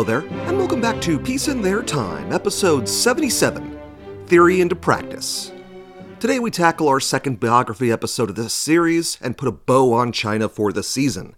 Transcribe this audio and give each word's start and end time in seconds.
Hello 0.00 0.20
there, 0.20 0.46
and 0.48 0.56
welcome 0.56 0.80
back 0.80 0.98
to 1.02 1.18
Peace 1.18 1.46
in 1.48 1.60
Their 1.60 1.82
Time, 1.82 2.32
episode 2.32 2.88
77 2.88 3.78
Theory 4.24 4.62
into 4.62 4.74
Practice. 4.74 5.52
Today 6.18 6.38
we 6.38 6.50
tackle 6.50 6.88
our 6.88 7.00
second 7.00 7.38
biography 7.38 7.92
episode 7.92 8.30
of 8.30 8.36
this 8.36 8.54
series 8.54 9.18
and 9.20 9.36
put 9.36 9.46
a 9.46 9.52
bow 9.52 9.92
on 9.92 10.10
China 10.10 10.48
for 10.48 10.72
the 10.72 10.82
season. 10.82 11.36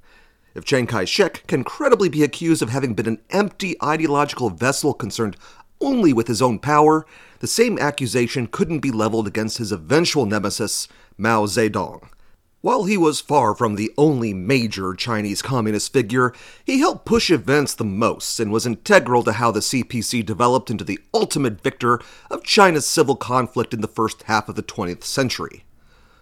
If 0.55 0.65
Chiang 0.65 0.87
Kai 0.87 1.07
shek 1.07 1.45
can 1.49 1.65
credibly 1.65 2.09
be 2.09 2.23
accused 2.23 2.63
of 2.63 2.69
having 2.69 2.95
been 2.95 3.09
an 3.09 3.21
empty 3.31 3.75
ideological 3.83 4.49
vessel 4.49 4.95
concerned 4.95 5.37
only 5.81 6.13
with 6.13 6.29
his 6.29 6.41
own 6.41 6.61
power, 6.61 7.05
the 7.41 7.49
same 7.49 7.81
accusation 7.81 8.47
couldn't 8.47 8.79
be 8.79 8.93
leveled 8.93 9.27
against 9.27 9.59
his 9.59 9.73
eventual 9.73 10.25
nemesis, 10.25 10.87
Mao 11.19 11.47
Zedong. 11.47 12.12
While 12.63 12.85
he 12.85 12.97
was 12.97 13.21
far 13.21 13.57
from 13.57 13.75
the 13.75 13.93
only 13.99 14.33
major 14.33 14.95
Chinese 14.95 15.43
communist 15.43 15.93
figure, 15.93 16.33
he 16.65 16.79
helped 16.79 17.05
push 17.05 17.29
events 17.29 17.75
the 17.75 17.85
most 17.85 18.39
and 18.39 18.53
was 18.53 18.65
integral 18.65 19.25
to 19.25 19.33
how 19.33 19.51
the 19.51 19.59
CPC 19.59 20.25
developed 20.25 20.71
into 20.71 20.85
the 20.85 21.01
ultimate 21.13 21.61
victor 21.61 22.01
of 22.31 22.45
China's 22.45 22.87
civil 22.87 23.17
conflict 23.17 23.75
in 23.75 23.81
the 23.81 23.89
first 23.89 24.23
half 24.23 24.49
of 24.49 24.55
the 24.55 24.63
20th 24.63 25.03
century. 25.03 25.65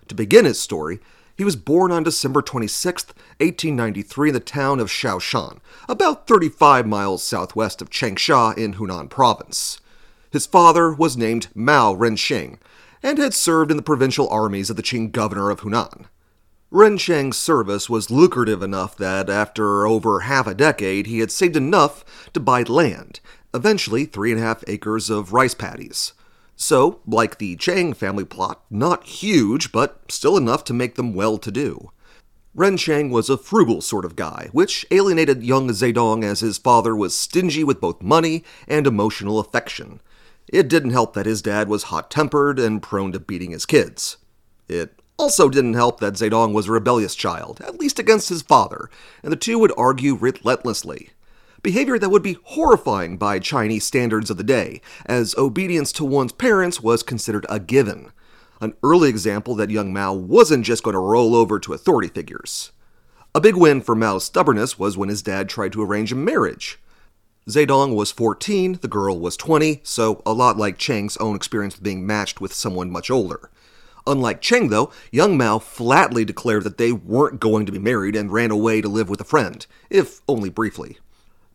To 0.08 0.14
begin 0.14 0.46
his 0.46 0.58
story, 0.58 0.98
he 1.36 1.44
was 1.44 1.56
born 1.56 1.92
on 1.92 2.04
December 2.04 2.40
26, 2.40 3.08
1893, 3.36 4.30
in 4.30 4.32
the 4.32 4.40
town 4.40 4.80
of 4.80 4.88
Shaoshan, 4.88 5.58
about 5.90 6.26
35 6.26 6.86
miles 6.86 7.22
southwest 7.22 7.82
of 7.82 7.90
Changsha 7.90 8.56
in 8.56 8.74
Hunan 8.76 9.10
province. 9.10 9.78
His 10.30 10.46
father 10.46 10.90
was 10.90 11.18
named 11.18 11.48
Mao 11.54 11.94
Rensheng 11.94 12.56
and 13.02 13.18
had 13.18 13.34
served 13.34 13.70
in 13.70 13.76
the 13.76 13.82
provincial 13.82 14.26
armies 14.30 14.70
of 14.70 14.76
the 14.76 14.82
Qing 14.82 15.12
governor 15.12 15.50
of 15.50 15.60
Hunan. 15.60 16.06
Rensheng's 16.72 17.36
service 17.36 17.90
was 17.90 18.12
lucrative 18.12 18.62
enough 18.62 18.96
that 18.96 19.28
after 19.28 19.86
over 19.86 20.20
half 20.20 20.46
a 20.46 20.54
decade 20.54 21.06
he 21.06 21.18
had 21.18 21.32
saved 21.32 21.56
enough 21.56 22.04
to 22.32 22.38
buy 22.38 22.62
land, 22.62 23.18
eventually 23.52 24.04
three 24.04 24.30
and 24.30 24.40
a 24.40 24.44
half 24.44 24.62
acres 24.68 25.10
of 25.10 25.32
rice 25.32 25.54
paddies. 25.54 26.12
So, 26.54 27.00
like 27.06 27.38
the 27.38 27.56
Chiang 27.56 27.92
family 27.92 28.24
plot, 28.24 28.62
not 28.70 29.04
huge, 29.04 29.72
but 29.72 30.12
still 30.12 30.36
enough 30.36 30.62
to 30.64 30.72
make 30.72 30.94
them 30.94 31.12
well 31.12 31.38
to 31.38 31.50
do. 31.50 31.90
Rensheng 32.56 33.10
was 33.10 33.28
a 33.28 33.38
frugal 33.38 33.80
sort 33.80 34.04
of 34.04 34.14
guy, 34.14 34.48
which 34.52 34.86
alienated 34.92 35.42
young 35.42 35.70
Zedong 35.70 36.22
as 36.22 36.40
his 36.40 36.58
father 36.58 36.94
was 36.94 37.16
stingy 37.16 37.64
with 37.64 37.80
both 37.80 38.02
money 38.02 38.44
and 38.68 38.86
emotional 38.86 39.40
affection. 39.40 40.00
It 40.48 40.68
didn't 40.68 40.90
help 40.90 41.14
that 41.14 41.26
his 41.26 41.42
dad 41.42 41.68
was 41.68 41.84
hot 41.84 42.10
tempered 42.10 42.58
and 42.60 42.82
prone 42.82 43.10
to 43.12 43.20
beating 43.20 43.52
his 43.52 43.66
kids. 43.66 44.18
It 44.68 44.99
also 45.20 45.50
didn't 45.50 45.74
help 45.74 46.00
that 46.00 46.14
Zedong 46.14 46.54
was 46.54 46.66
a 46.66 46.72
rebellious 46.72 47.14
child, 47.14 47.60
at 47.60 47.78
least 47.78 47.98
against 47.98 48.30
his 48.30 48.40
father, 48.40 48.88
and 49.22 49.30
the 49.30 49.36
two 49.36 49.58
would 49.58 49.72
argue 49.76 50.14
relentlessly. 50.14 51.10
Behavior 51.62 51.98
that 51.98 52.08
would 52.08 52.22
be 52.22 52.38
horrifying 52.44 53.18
by 53.18 53.38
Chinese 53.38 53.84
standards 53.84 54.30
of 54.30 54.38
the 54.38 54.42
day, 54.42 54.80
as 55.04 55.36
obedience 55.36 55.92
to 55.92 56.06
one's 56.06 56.32
parents 56.32 56.80
was 56.80 57.02
considered 57.02 57.44
a 57.50 57.60
given. 57.60 58.12
An 58.62 58.72
early 58.82 59.10
example 59.10 59.54
that 59.56 59.68
young 59.68 59.92
Mao 59.92 60.14
wasn't 60.14 60.64
just 60.64 60.82
going 60.82 60.94
to 60.94 60.98
roll 60.98 61.34
over 61.34 61.60
to 61.60 61.74
authority 61.74 62.08
figures. 62.08 62.72
A 63.34 63.42
big 63.42 63.56
win 63.56 63.82
for 63.82 63.94
Mao's 63.94 64.24
stubbornness 64.24 64.78
was 64.78 64.96
when 64.96 65.10
his 65.10 65.22
dad 65.22 65.50
tried 65.50 65.72
to 65.72 65.82
arrange 65.82 66.12
a 66.12 66.16
marriage. 66.16 66.78
Zedong 67.46 67.94
was 67.94 68.10
14, 68.10 68.78
the 68.80 68.88
girl 68.88 69.18
was 69.18 69.36
20, 69.36 69.80
so 69.82 70.22
a 70.24 70.32
lot 70.32 70.56
like 70.56 70.78
Chiang's 70.78 71.18
own 71.18 71.36
experience 71.36 71.74
with 71.74 71.82
being 71.82 72.06
matched 72.06 72.40
with 72.40 72.54
someone 72.54 72.90
much 72.90 73.10
older. 73.10 73.50
Unlike 74.06 74.40
Chiang, 74.40 74.68
though, 74.68 74.92
young 75.10 75.36
Mao 75.36 75.58
flatly 75.58 76.24
declared 76.24 76.64
that 76.64 76.78
they 76.78 76.92
weren't 76.92 77.40
going 77.40 77.66
to 77.66 77.72
be 77.72 77.78
married 77.78 78.16
and 78.16 78.32
ran 78.32 78.50
away 78.50 78.80
to 78.80 78.88
live 78.88 79.08
with 79.08 79.20
a 79.20 79.24
friend, 79.24 79.66
if 79.90 80.20
only 80.28 80.48
briefly. 80.48 80.98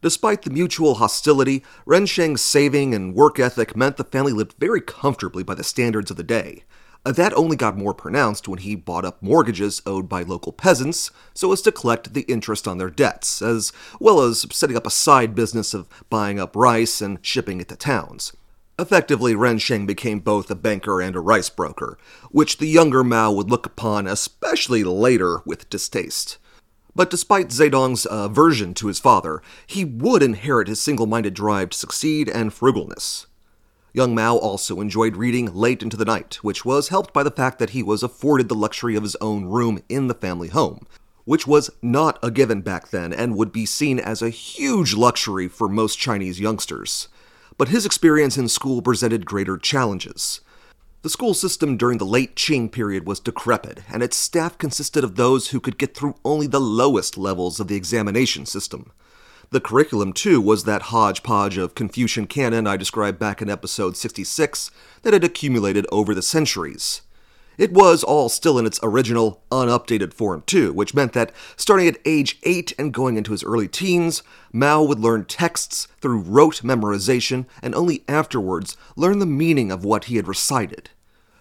Despite 0.01 0.43
the 0.43 0.51
mutual 0.51 0.95
hostility, 0.95 1.63
Rensheng's 1.85 2.41
saving 2.41 2.93
and 2.93 3.15
work 3.15 3.39
ethic 3.39 3.75
meant 3.75 3.97
the 3.97 4.03
family 4.03 4.33
lived 4.33 4.53
very 4.59 4.81
comfortably 4.81 5.43
by 5.43 5.55
the 5.55 5.63
standards 5.63 6.11
of 6.11 6.17
the 6.17 6.23
day. 6.23 6.63
That 7.03 7.33
only 7.33 7.55
got 7.55 7.77
more 7.77 7.93
pronounced 7.93 8.47
when 8.47 8.59
he 8.59 8.75
bought 8.75 9.05
up 9.05 9.21
mortgages 9.21 9.81
owed 9.85 10.09
by 10.09 10.23
local 10.23 10.51
peasants 10.51 11.11
so 11.33 11.51
as 11.51 11.61
to 11.61 11.71
collect 11.71 12.13
the 12.13 12.21
interest 12.21 12.67
on 12.67 12.77
their 12.77 12.89
debts, 12.89 13.41
as 13.41 13.71
well 13.99 14.21
as 14.21 14.45
setting 14.51 14.75
up 14.75 14.87
a 14.87 14.91
side 14.91 15.35
business 15.35 15.73
of 15.73 15.87
buying 16.09 16.39
up 16.39 16.55
rice 16.55 17.01
and 17.01 17.19
shipping 17.21 17.61
it 17.61 17.67
to 17.69 17.75
towns. 17.75 18.33
Effectively, 18.77 19.33
Rensheng 19.33 19.87
became 19.87 20.19
both 20.19 20.51
a 20.51 20.55
banker 20.55 20.99
and 20.99 21.15
a 21.15 21.21
rice 21.21 21.49
broker, 21.49 21.97
which 22.29 22.57
the 22.57 22.67
younger 22.67 23.05
Mao 23.05 23.31
would 23.31 23.49
look 23.49 23.65
upon, 23.65 24.05
especially 24.05 24.83
later, 24.83 25.41
with 25.45 25.69
distaste. 25.69 26.37
But 26.93 27.09
despite 27.09 27.49
Zedong's 27.49 28.05
aversion 28.09 28.73
to 28.75 28.87
his 28.87 28.99
father, 28.99 29.41
he 29.65 29.85
would 29.85 30.21
inherit 30.21 30.67
his 30.67 30.81
single 30.81 31.05
minded 31.05 31.33
drive 31.33 31.69
to 31.69 31.77
succeed 31.77 32.27
and 32.27 32.51
frugalness. 32.51 33.27
Young 33.93 34.13
Mao 34.13 34.35
also 34.35 34.81
enjoyed 34.81 35.15
reading 35.15 35.53
late 35.53 35.81
into 35.81 35.95
the 35.95 36.03
night, 36.03 36.35
which 36.41 36.65
was 36.65 36.89
helped 36.89 37.13
by 37.13 37.23
the 37.23 37.31
fact 37.31 37.59
that 37.59 37.69
he 37.69 37.81
was 37.81 38.03
afforded 38.03 38.49
the 38.49 38.55
luxury 38.55 38.97
of 38.97 39.03
his 39.03 39.15
own 39.21 39.45
room 39.45 39.81
in 39.87 40.07
the 40.07 40.13
family 40.13 40.49
home, 40.49 40.85
which 41.23 41.47
was 41.47 41.69
not 41.81 42.19
a 42.21 42.29
given 42.29 42.59
back 42.59 42.89
then 42.89 43.13
and 43.13 43.37
would 43.37 43.53
be 43.53 43.65
seen 43.65 43.99
as 43.99 44.21
a 44.21 44.29
huge 44.29 44.93
luxury 44.93 45.47
for 45.47 45.69
most 45.69 45.97
Chinese 45.97 46.41
youngsters 46.41 47.07
but 47.57 47.69
his 47.69 47.85
experience 47.85 48.37
in 48.37 48.47
school 48.47 48.81
presented 48.81 49.25
greater 49.25 49.57
challenges. 49.57 50.41
The 51.01 51.09
school 51.09 51.35
system 51.35 51.77
during 51.77 51.99
the 51.99 52.05
late 52.05 52.35
Qing 52.35 52.71
period 52.71 53.05
was 53.05 53.19
decrepit, 53.19 53.81
and 53.93 54.01
its 54.01 54.17
staff 54.17 54.57
consisted 54.57 55.03
of 55.03 55.15
those 55.15 55.49
who 55.49 55.59
could 55.59 55.77
get 55.77 55.95
through 55.95 56.15
only 56.25 56.47
the 56.47 56.59
lowest 56.59 57.17
levels 57.17 57.59
of 57.59 57.67
the 57.67 57.75
examination 57.75 58.45
system. 58.45 58.91
The 59.51 59.61
curriculum, 59.61 60.13
too, 60.13 60.41
was 60.41 60.63
that 60.63 60.83
hodgepodge 60.83 61.57
of 61.57 61.75
Confucian 61.75 62.25
canon 62.25 62.65
I 62.65 62.75
described 62.75 63.19
back 63.19 63.41
in 63.41 63.51
episode 63.51 63.95
66 63.95 64.71
that 65.03 65.13
had 65.13 65.23
accumulated 65.23 65.85
over 65.91 66.15
the 66.15 66.23
centuries. 66.23 67.01
It 67.57 67.71
was 67.71 68.03
all 68.03 68.29
still 68.29 68.59
in 68.59 68.65
its 68.65 68.79
original, 68.83 69.41
unupdated 69.51 70.13
form, 70.13 70.43
too, 70.45 70.73
which 70.73 70.93
meant 70.93 71.13
that 71.13 71.31
starting 71.55 71.87
at 71.87 71.99
age 72.05 72.39
8 72.43 72.73
and 72.77 72.93
going 72.93 73.17
into 73.17 73.31
his 73.31 73.43
early 73.43 73.67
teens, 73.67 74.23
Mao 74.51 74.83
would 74.83 74.99
learn 74.99 75.25
texts 75.25 75.87
through 76.01 76.19
rote 76.19 76.61
memorization 76.63 77.45
and 77.61 77.73
only 77.73 78.03
afterwards 78.07 78.75
learn 78.95 79.19
the 79.19 79.25
meaning 79.25 79.71
of 79.71 79.85
what 79.85 80.05
he 80.05 80.17
had 80.17 80.27
recited. 80.27 80.89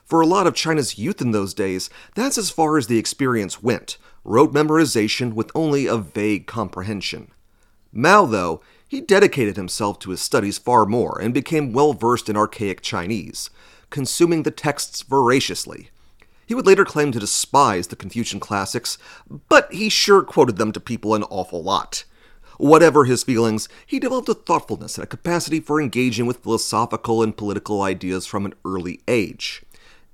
For 0.04 0.20
a 0.20 0.26
lot 0.26 0.47
of 0.47 0.54
China's 0.54 0.98
youth 0.98 1.20
in 1.20 1.30
those 1.30 1.54
days, 1.54 1.88
that's 2.14 2.38
as 2.38 2.50
far 2.50 2.76
as 2.76 2.86
the 2.86 2.98
experience 2.98 3.62
went 3.62 3.97
rote 4.24 4.54
memorization 4.54 5.34
with 5.34 5.50
only 5.54 5.86
a 5.86 5.97
vague 5.97 6.47
comprehension. 6.47 7.30
Mao, 7.92 8.26
though, 8.26 8.60
he 8.88 9.00
dedicated 9.00 9.56
himself 9.56 9.98
to 10.00 10.10
his 10.10 10.20
studies 10.20 10.58
far 10.58 10.86
more 10.86 11.20
and 11.20 11.34
became 11.34 11.72
well 11.72 11.92
versed 11.92 12.28
in 12.28 12.36
archaic 12.36 12.80
Chinese, 12.80 13.50
consuming 13.91 14.42
the 14.42 14.50
texts 14.50 15.03
voraciously. 15.03 15.91
He 16.47 16.55
would 16.55 16.66
later 16.66 16.84
claim 16.84 17.12
to 17.12 17.21
despise 17.21 17.88
the 17.88 17.97
Confucian 17.97 18.41
classics, 18.41 18.99
but 19.49 19.72
he 19.72 19.88
sure 19.88 20.22
quoted 20.22 20.56
them 20.56 20.72
to 20.72 20.81
people 20.81 21.15
an 21.15 21.25
awful 21.25 21.62
lot. 21.62 22.05
Whatever 22.59 23.05
his 23.05 23.25
feelings, 23.25 23.69
he 23.87 23.99
developed 23.99 24.28
a 24.28 24.34
thoughtfulness 24.34 24.97
and 24.97 25.04
a 25.04 25.09
capacity 25.09 25.60
for 25.60 25.81
engaging 25.81 26.27
with 26.27 26.43
philosophical 26.43 27.22
and 27.22 27.37
political 27.37 27.83
ideas 27.83 28.27
from 28.27 28.47
an 28.47 28.54
early 28.65 29.00
age. 29.09 29.62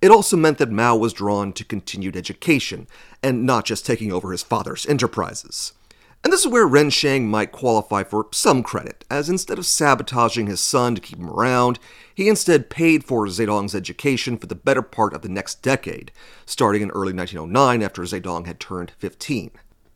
It 0.00 0.10
also 0.10 0.36
meant 0.36 0.58
that 0.58 0.70
Mao 0.70 0.96
was 0.96 1.12
drawn 1.12 1.52
to 1.52 1.64
continued 1.64 2.16
education, 2.16 2.86
and 3.22 3.44
not 3.44 3.66
just 3.66 3.84
taking 3.84 4.10
over 4.10 4.32
his 4.32 4.42
father's 4.42 4.86
enterprises. 4.86 5.74
And 6.22 6.30
this 6.30 6.40
is 6.40 6.48
where 6.48 6.68
Rensheng 6.68 7.24
might 7.24 7.50
qualify 7.50 8.04
for 8.04 8.26
some 8.32 8.62
credit, 8.62 9.06
as 9.10 9.30
instead 9.30 9.58
of 9.58 9.64
sabotaging 9.64 10.48
his 10.48 10.60
son 10.60 10.94
to 10.94 11.00
keep 11.00 11.18
him 11.18 11.30
around, 11.30 11.78
he 12.14 12.28
instead 12.28 12.68
paid 12.68 13.04
for 13.04 13.26
Zedong's 13.26 13.74
education 13.74 14.36
for 14.36 14.46
the 14.46 14.54
better 14.54 14.82
part 14.82 15.14
of 15.14 15.22
the 15.22 15.30
next 15.30 15.62
decade, 15.62 16.12
starting 16.44 16.82
in 16.82 16.90
early 16.90 17.14
1909 17.14 17.82
after 17.82 18.02
Zedong 18.02 18.46
had 18.46 18.60
turned 18.60 18.92
15. 18.98 19.50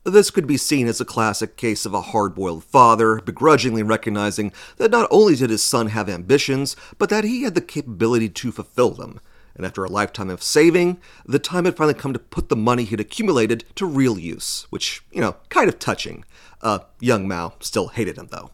This 0.05 0.31
could 0.31 0.47
be 0.47 0.57
seen 0.57 0.87
as 0.87 1.01
a 1.01 1.05
classic 1.05 1.57
case 1.57 1.85
of 1.85 1.93
a 1.93 2.01
hard 2.01 2.35
boiled 2.35 2.65
father 2.65 3.21
begrudgingly 3.21 3.83
recognizing 3.83 4.51
that 4.79 4.91
not 4.91 5.09
only 5.11 5.37
did 5.37 5.51
his 5.51 5.63
son 5.63 5.89
have 5.89 6.09
ambitions, 6.09 6.75
but 6.99 7.11
that 7.11 7.25
he 7.25 7.43
had 7.43 7.55
the 7.55 7.61
capability 7.61 8.31
to 8.31 8.53
fulfill 8.53 8.91
them 8.91 9.21
and 9.57 9.65
after 9.65 9.85
a 9.85 9.89
lifetime 9.89 10.31
of 10.31 10.43
saving, 10.43 11.01
the 11.25 11.39
time 11.39 11.65
had 11.65 11.77
finally 11.77 11.95
come 11.95 12.13
to 12.13 12.19
put 12.19 12.49
the 12.49 12.57
money 12.57 12.85
he'd 12.85 13.01
accumulated 13.01 13.65
to 13.77 13.87
real 13.87 14.19
use, 14.19 14.67
which, 14.71 15.03
you 15.13 15.21
know, 15.21 15.37
kind 15.49 15.69
of 15.69 15.79
touching. 15.79 16.25
Uh, 16.61 16.81
young 17.01 17.29
Mao 17.29 17.55
still 17.61 17.89
hated 17.89 18.19
him, 18.19 18.29
though. 18.31 18.51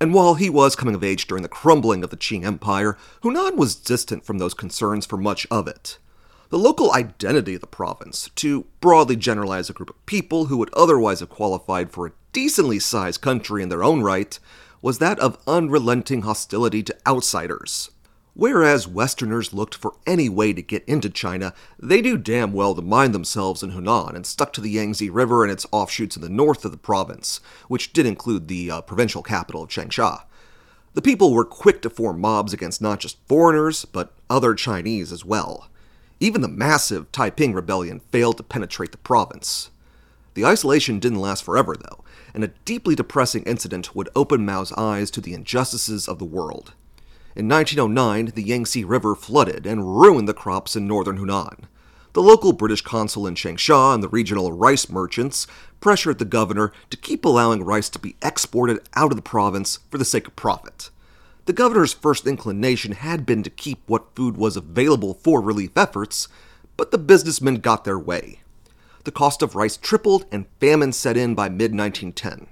And 0.00 0.14
while 0.14 0.34
he 0.34 0.50
was 0.50 0.74
coming 0.74 0.94
of 0.94 1.04
age 1.04 1.26
during 1.26 1.42
the 1.42 1.48
crumbling 1.48 2.02
of 2.02 2.10
the 2.10 2.16
Qing 2.16 2.44
Empire, 2.44 2.96
Hunan 3.22 3.56
was 3.56 3.76
distant 3.76 4.24
from 4.24 4.38
those 4.38 4.54
concerns 4.54 5.06
for 5.06 5.16
much 5.16 5.46
of 5.50 5.68
it. 5.68 5.98
The 6.48 6.58
local 6.58 6.92
identity 6.92 7.54
of 7.54 7.60
the 7.60 7.66
province, 7.66 8.28
to 8.34 8.66
broadly 8.80 9.16
generalize 9.16 9.70
a 9.70 9.72
group 9.72 9.90
of 9.90 10.06
people 10.06 10.46
who 10.46 10.56
would 10.58 10.74
otherwise 10.74 11.20
have 11.20 11.30
qualified 11.30 11.90
for 11.90 12.06
a 12.06 12.12
decently 12.32 12.78
sized 12.78 13.20
country 13.20 13.62
in 13.62 13.68
their 13.68 13.84
own 13.84 14.02
right, 14.02 14.38
was 14.82 14.98
that 14.98 15.18
of 15.20 15.38
unrelenting 15.46 16.22
hostility 16.22 16.82
to 16.82 16.96
outsiders. 17.06 17.90
Whereas 18.34 18.88
Westerners 18.88 19.52
looked 19.52 19.74
for 19.74 19.94
any 20.06 20.28
way 20.30 20.54
to 20.54 20.62
get 20.62 20.84
into 20.86 21.10
China, 21.10 21.52
they 21.78 22.00
knew 22.00 22.16
damn 22.16 22.54
well 22.54 22.74
to 22.74 22.80
mind 22.80 23.14
themselves 23.14 23.62
in 23.62 23.72
Hunan 23.72 24.14
and 24.14 24.24
stuck 24.24 24.54
to 24.54 24.62
the 24.62 24.70
Yangtze 24.70 25.10
River 25.10 25.44
and 25.44 25.52
its 25.52 25.66
offshoots 25.70 26.16
in 26.16 26.22
the 26.22 26.30
north 26.30 26.64
of 26.64 26.70
the 26.70 26.78
province, 26.78 27.40
which 27.68 27.92
did 27.92 28.06
include 28.06 28.48
the 28.48 28.70
uh, 28.70 28.80
provincial 28.80 29.22
capital 29.22 29.62
of 29.62 29.68
Changsha. 29.68 30.22
The 30.94 31.02
people 31.02 31.34
were 31.34 31.44
quick 31.44 31.82
to 31.82 31.90
form 31.90 32.20
mobs 32.20 32.54
against 32.54 32.80
not 32.80 33.00
just 33.00 33.18
foreigners, 33.26 33.84
but 33.84 34.14
other 34.30 34.54
Chinese 34.54 35.12
as 35.12 35.24
well. 35.24 35.68
Even 36.18 36.40
the 36.40 36.48
massive 36.48 37.12
Taiping 37.12 37.52
rebellion 37.52 38.00
failed 38.00 38.38
to 38.38 38.42
penetrate 38.42 38.92
the 38.92 38.98
province. 38.98 39.70
The 40.34 40.46
isolation 40.46 40.98
didn't 40.98 41.20
last 41.20 41.44
forever, 41.44 41.76
though, 41.76 42.02
and 42.32 42.42
a 42.44 42.52
deeply 42.64 42.94
depressing 42.94 43.42
incident 43.42 43.94
would 43.94 44.08
open 44.16 44.46
Mao's 44.46 44.72
eyes 44.72 45.10
to 45.10 45.20
the 45.20 45.34
injustices 45.34 46.08
of 46.08 46.18
the 46.18 46.24
world. 46.24 46.72
In 47.34 47.48
1909, 47.48 48.32
the 48.34 48.42
Yangtze 48.42 48.84
River 48.84 49.14
flooded 49.14 49.64
and 49.64 49.98
ruined 49.98 50.28
the 50.28 50.34
crops 50.34 50.76
in 50.76 50.86
northern 50.86 51.16
Hunan. 51.16 51.64
The 52.12 52.22
local 52.22 52.52
British 52.52 52.82
consul 52.82 53.26
in 53.26 53.36
Changsha 53.36 53.94
and 53.94 54.02
the 54.02 54.08
regional 54.08 54.52
rice 54.52 54.90
merchants 54.90 55.46
pressured 55.80 56.18
the 56.18 56.26
governor 56.26 56.72
to 56.90 56.96
keep 56.98 57.24
allowing 57.24 57.64
rice 57.64 57.88
to 57.88 57.98
be 57.98 58.16
exported 58.20 58.86
out 58.94 59.12
of 59.12 59.16
the 59.16 59.22
province 59.22 59.78
for 59.90 59.96
the 59.96 60.04
sake 60.04 60.26
of 60.26 60.36
profit. 60.36 60.90
The 61.46 61.54
governor's 61.54 61.94
first 61.94 62.26
inclination 62.26 62.92
had 62.92 63.24
been 63.24 63.42
to 63.44 63.50
keep 63.50 63.80
what 63.86 64.14
food 64.14 64.36
was 64.36 64.58
available 64.58 65.14
for 65.14 65.40
relief 65.40 65.70
efforts, 65.74 66.28
but 66.76 66.90
the 66.90 66.98
businessmen 66.98 67.56
got 67.56 67.84
their 67.84 67.98
way. 67.98 68.40
The 69.04 69.10
cost 69.10 69.40
of 69.40 69.56
rice 69.56 69.78
tripled 69.78 70.26
and 70.30 70.44
famine 70.60 70.92
set 70.92 71.16
in 71.16 71.34
by 71.34 71.48
mid 71.48 71.74
1910. 71.74 72.46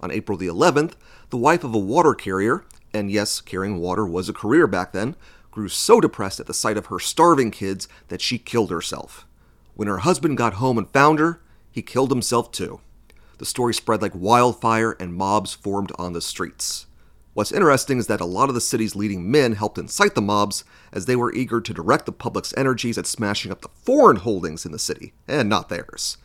On 0.00 0.10
April 0.10 0.38
the 0.38 0.46
11th, 0.46 0.94
the 1.28 1.36
wife 1.36 1.62
of 1.62 1.74
a 1.74 1.78
water 1.78 2.14
carrier, 2.14 2.64
and 2.94 3.10
yes, 3.10 3.40
carrying 3.40 3.78
water 3.78 4.06
was 4.06 4.28
a 4.28 4.32
career 4.32 4.66
back 4.66 4.92
then, 4.92 5.16
grew 5.50 5.68
so 5.68 6.00
depressed 6.00 6.40
at 6.40 6.46
the 6.46 6.54
sight 6.54 6.76
of 6.76 6.86
her 6.86 6.98
starving 6.98 7.50
kids 7.50 7.88
that 8.08 8.20
she 8.20 8.38
killed 8.38 8.70
herself. 8.70 9.26
When 9.74 9.88
her 9.88 9.98
husband 9.98 10.36
got 10.36 10.54
home 10.54 10.78
and 10.78 10.88
found 10.90 11.18
her, 11.18 11.40
he 11.70 11.82
killed 11.82 12.10
himself 12.10 12.50
too. 12.52 12.80
The 13.38 13.44
story 13.44 13.74
spread 13.74 14.00
like 14.00 14.14
wildfire 14.14 14.96
and 15.00 15.14
mobs 15.14 15.54
formed 15.54 15.92
on 15.98 16.12
the 16.12 16.20
streets. 16.20 16.86
What's 17.34 17.50
interesting 17.50 17.98
is 17.98 18.06
that 18.06 18.20
a 18.20 18.24
lot 18.24 18.48
of 18.48 18.54
the 18.54 18.60
city's 18.60 18.94
leading 18.94 19.28
men 19.28 19.54
helped 19.54 19.76
incite 19.76 20.14
the 20.14 20.22
mobs, 20.22 20.62
as 20.92 21.06
they 21.06 21.16
were 21.16 21.34
eager 21.34 21.60
to 21.60 21.74
direct 21.74 22.06
the 22.06 22.12
public's 22.12 22.54
energies 22.56 22.96
at 22.96 23.08
smashing 23.08 23.50
up 23.50 23.60
the 23.60 23.68
foreign 23.82 24.18
holdings 24.18 24.64
in 24.64 24.70
the 24.70 24.78
city, 24.78 25.14
and 25.26 25.48
not 25.48 25.68
theirs. 25.68 26.16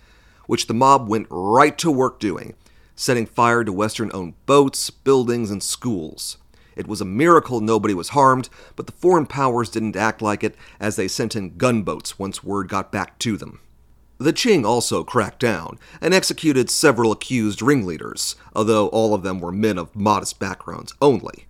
Which 0.45 0.67
the 0.67 0.75
mob 0.75 1.07
went 1.07 1.25
right 1.31 1.75
to 1.79 1.89
work 1.89 2.19
doing, 2.19 2.53
setting 2.95 3.25
fire 3.25 3.63
to 3.63 3.73
Western 3.73 4.11
owned 4.13 4.33
boats, 4.45 4.91
buildings, 4.91 5.49
and 5.49 5.63
schools. 5.63 6.37
It 6.79 6.87
was 6.87 7.01
a 7.01 7.05
miracle 7.05 7.59
nobody 7.59 7.93
was 7.93 8.09
harmed, 8.09 8.47
but 8.77 8.85
the 8.85 8.93
foreign 8.93 9.25
powers 9.25 9.67
didn't 9.69 9.97
act 9.97 10.21
like 10.21 10.45
it 10.45 10.55
as 10.79 10.95
they 10.95 11.09
sent 11.09 11.35
in 11.35 11.57
gunboats 11.57 12.17
once 12.17 12.41
word 12.41 12.69
got 12.69 12.89
back 12.89 13.19
to 13.19 13.35
them. 13.35 13.59
The 14.17 14.31
Qing 14.31 14.65
also 14.65 15.03
cracked 15.03 15.41
down 15.41 15.77
and 15.99 16.13
executed 16.13 16.69
several 16.69 17.11
accused 17.11 17.61
ringleaders, 17.61 18.37
although 18.55 18.87
all 18.87 19.13
of 19.13 19.23
them 19.23 19.41
were 19.41 19.51
men 19.51 19.77
of 19.77 19.93
modest 19.93 20.39
backgrounds 20.39 20.93
only. 21.01 21.47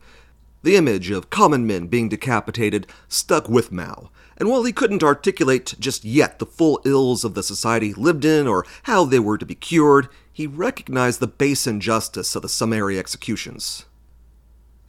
The 0.64 0.76
image 0.76 1.12
of 1.12 1.30
common 1.30 1.68
men 1.68 1.86
being 1.86 2.10
decapitated 2.10 2.88
stuck 3.08 3.48
with 3.48 3.72
Mao, 3.72 4.10
and 4.36 4.50
while 4.50 4.64
he 4.64 4.74
couldn't 4.74 5.04
articulate 5.04 5.76
just 5.78 6.04
yet 6.04 6.40
the 6.40 6.48
full 6.48 6.82
ills 6.86 7.24
of 7.24 7.36
the 7.36 7.44
society 7.44 7.90
he 7.90 7.94
lived 7.94 8.26
in 8.26 8.48
or 8.48 8.66
how 8.84 9.06
they 9.06 9.20
were 9.20 9.38
to 9.38 9.46
be 9.46 9.54
cured, 9.54 10.08
he 10.34 10.48
recognized 10.48 11.20
the 11.20 11.28
base 11.28 11.68
injustice 11.68 12.36
of 12.36 12.42
the 12.42 12.50
summary 12.50 12.98
executions. 12.98 13.86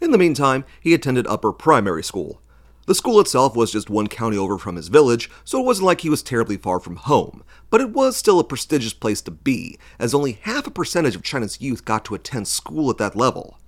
In 0.00 0.12
the 0.12 0.18
meantime, 0.18 0.64
he 0.80 0.94
attended 0.94 1.26
upper 1.26 1.52
primary 1.52 2.02
school. 2.02 2.40
The 2.86 2.94
school 2.94 3.20
itself 3.20 3.54
was 3.54 3.70
just 3.70 3.90
one 3.90 4.08
county 4.08 4.38
over 4.38 4.56
from 4.56 4.76
his 4.76 4.88
village, 4.88 5.30
so 5.44 5.60
it 5.60 5.66
wasn't 5.66 5.86
like 5.86 6.00
he 6.00 6.10
was 6.10 6.22
terribly 6.22 6.56
far 6.56 6.80
from 6.80 6.96
home, 6.96 7.44
but 7.68 7.80
it 7.80 7.90
was 7.90 8.16
still 8.16 8.40
a 8.40 8.44
prestigious 8.44 8.94
place 8.94 9.20
to 9.22 9.30
be, 9.30 9.78
as 9.98 10.14
only 10.14 10.40
half 10.42 10.66
a 10.66 10.70
percentage 10.70 11.14
of 11.14 11.22
China's 11.22 11.60
youth 11.60 11.84
got 11.84 12.04
to 12.06 12.14
attend 12.14 12.48
school 12.48 12.90
at 12.90 12.96
that 12.96 13.14
level. 13.14 13.58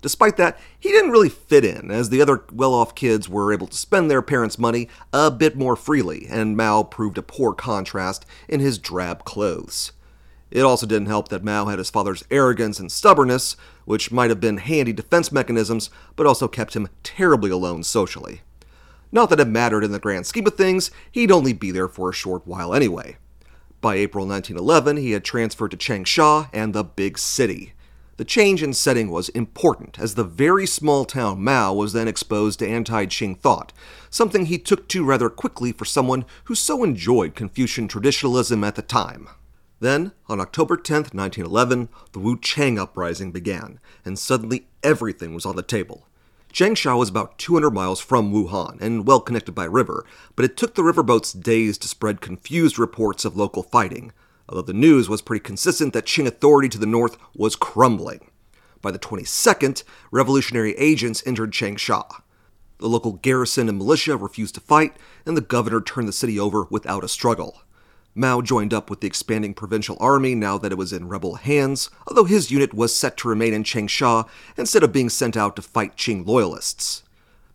Despite 0.00 0.36
that, 0.38 0.58
he 0.78 0.90
didn't 0.90 1.12
really 1.12 1.28
fit 1.28 1.64
in, 1.64 1.90
as 1.90 2.10
the 2.10 2.20
other 2.20 2.44
well 2.52 2.74
off 2.74 2.94
kids 2.94 3.28
were 3.28 3.52
able 3.52 3.66
to 3.66 3.76
spend 3.76 4.10
their 4.10 4.22
parents' 4.22 4.58
money 4.58 4.88
a 5.12 5.30
bit 5.30 5.56
more 5.56 5.76
freely, 5.76 6.26
and 6.28 6.56
Mao 6.56 6.82
proved 6.82 7.16
a 7.16 7.22
poor 7.22 7.54
contrast 7.54 8.26
in 8.48 8.60
his 8.60 8.78
drab 8.78 9.24
clothes. 9.24 9.92
It 10.54 10.60
also 10.60 10.86
didn't 10.86 11.08
help 11.08 11.28
that 11.28 11.42
Mao 11.42 11.66
had 11.66 11.80
his 11.80 11.90
father's 11.90 12.22
arrogance 12.30 12.78
and 12.78 12.90
stubbornness, 12.90 13.56
which 13.86 14.12
might 14.12 14.30
have 14.30 14.38
been 14.38 14.58
handy 14.58 14.92
defense 14.92 15.32
mechanisms, 15.32 15.90
but 16.14 16.26
also 16.26 16.46
kept 16.46 16.76
him 16.76 16.88
terribly 17.02 17.50
alone 17.50 17.82
socially. 17.82 18.42
Not 19.10 19.30
that 19.30 19.40
it 19.40 19.48
mattered 19.48 19.82
in 19.82 19.90
the 19.90 19.98
grand 19.98 20.26
scheme 20.26 20.46
of 20.46 20.54
things, 20.54 20.92
he'd 21.10 21.32
only 21.32 21.52
be 21.52 21.72
there 21.72 21.88
for 21.88 22.08
a 22.08 22.14
short 22.14 22.46
while 22.46 22.72
anyway. 22.72 23.16
By 23.80 23.96
April 23.96 24.26
1911, 24.28 24.96
he 24.96 25.10
had 25.10 25.24
transferred 25.24 25.72
to 25.72 25.76
Changsha 25.76 26.48
and 26.52 26.72
the 26.72 26.84
big 26.84 27.18
city. 27.18 27.72
The 28.16 28.24
change 28.24 28.62
in 28.62 28.74
setting 28.74 29.10
was 29.10 29.30
important, 29.30 29.98
as 29.98 30.14
the 30.14 30.22
very 30.22 30.68
small 30.68 31.04
town 31.04 31.42
Mao 31.42 31.74
was 31.74 31.94
then 31.94 32.06
exposed 32.06 32.60
to 32.60 32.68
anti 32.68 33.06
Qing 33.06 33.40
thought, 33.40 33.72
something 34.08 34.46
he 34.46 34.58
took 34.58 34.86
to 34.90 35.04
rather 35.04 35.28
quickly 35.28 35.72
for 35.72 35.84
someone 35.84 36.24
who 36.44 36.54
so 36.54 36.84
enjoyed 36.84 37.34
Confucian 37.34 37.88
traditionalism 37.88 38.62
at 38.62 38.76
the 38.76 38.82
time. 38.82 39.28
Then, 39.80 40.12
on 40.28 40.40
October 40.40 40.76
10, 40.76 40.96
1911, 41.12 41.88
the 42.12 42.18
Wu 42.18 42.38
Chang 42.38 42.78
uprising 42.78 43.32
began, 43.32 43.80
and 44.04 44.18
suddenly 44.18 44.68
everything 44.82 45.34
was 45.34 45.44
on 45.44 45.56
the 45.56 45.62
table. 45.62 46.06
Changsha 46.52 46.96
was 46.96 47.08
about 47.08 47.36
200 47.38 47.72
miles 47.72 47.98
from 47.98 48.32
Wuhan 48.32 48.80
and 48.80 49.08
well 49.08 49.20
connected 49.20 49.56
by 49.56 49.64
river, 49.64 50.06
but 50.36 50.44
it 50.44 50.56
took 50.56 50.76
the 50.76 50.82
riverboats 50.82 51.38
days 51.42 51.76
to 51.78 51.88
spread 51.88 52.20
confused 52.20 52.78
reports 52.78 53.24
of 53.24 53.36
local 53.36 53.64
fighting, 53.64 54.12
although 54.48 54.62
the 54.62 54.72
news 54.72 55.08
was 55.08 55.20
pretty 55.20 55.42
consistent 55.42 55.92
that 55.92 56.06
Qing 56.06 56.28
authority 56.28 56.68
to 56.68 56.78
the 56.78 56.86
north 56.86 57.16
was 57.34 57.56
crumbling. 57.56 58.30
By 58.80 58.92
the 58.92 59.00
22nd, 59.00 59.82
revolutionary 60.12 60.74
agents 60.78 61.24
entered 61.26 61.50
Changsha. 61.50 62.22
The 62.78 62.88
local 62.88 63.14
garrison 63.14 63.68
and 63.68 63.78
militia 63.78 64.16
refused 64.16 64.54
to 64.54 64.60
fight, 64.60 64.96
and 65.26 65.36
the 65.36 65.40
governor 65.40 65.80
turned 65.80 66.06
the 66.06 66.12
city 66.12 66.38
over 66.38 66.68
without 66.70 67.02
a 67.02 67.08
struggle. 67.08 67.63
Mao 68.16 68.40
joined 68.40 68.72
up 68.72 68.90
with 68.90 69.00
the 69.00 69.08
expanding 69.08 69.54
provincial 69.54 69.96
army 69.98 70.36
now 70.36 70.56
that 70.58 70.70
it 70.70 70.78
was 70.78 70.92
in 70.92 71.08
rebel 71.08 71.34
hands, 71.34 71.90
although 72.06 72.24
his 72.24 72.50
unit 72.50 72.72
was 72.72 72.94
set 72.94 73.16
to 73.16 73.28
remain 73.28 73.52
in 73.52 73.64
Changsha 73.64 74.28
instead 74.56 74.84
of 74.84 74.92
being 74.92 75.08
sent 75.08 75.36
out 75.36 75.56
to 75.56 75.62
fight 75.62 75.96
Qing 75.96 76.24
loyalists. 76.24 77.02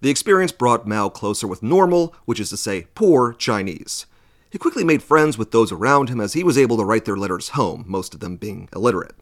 The 0.02 0.10
experience 0.10 0.52
brought 0.52 0.86
Mao 0.86 1.08
closer 1.08 1.48
with 1.48 1.64
normal, 1.64 2.14
which 2.26 2.42
is 2.42 2.50
to 2.50 2.58
say, 2.58 2.88
poor 2.94 3.32
Chinese. 3.32 4.06
He 4.50 4.58
quickly 4.58 4.83
made 4.83 5.02
friends 5.02 5.38
with 5.38 5.52
those 5.52 5.72
around 5.72 6.10
him 6.10 6.19
as 6.19 6.33
he 6.33 6.44
was 6.44 6.57
able 6.57 6.76
to 6.78 6.83
write 6.83 7.06
their 7.06 7.16
letters 7.16 7.50
home, 7.50 7.86
most 7.88 8.14
of 8.14 8.19
them 8.19 8.36
being 8.36 8.68
illiterate. 8.76 9.16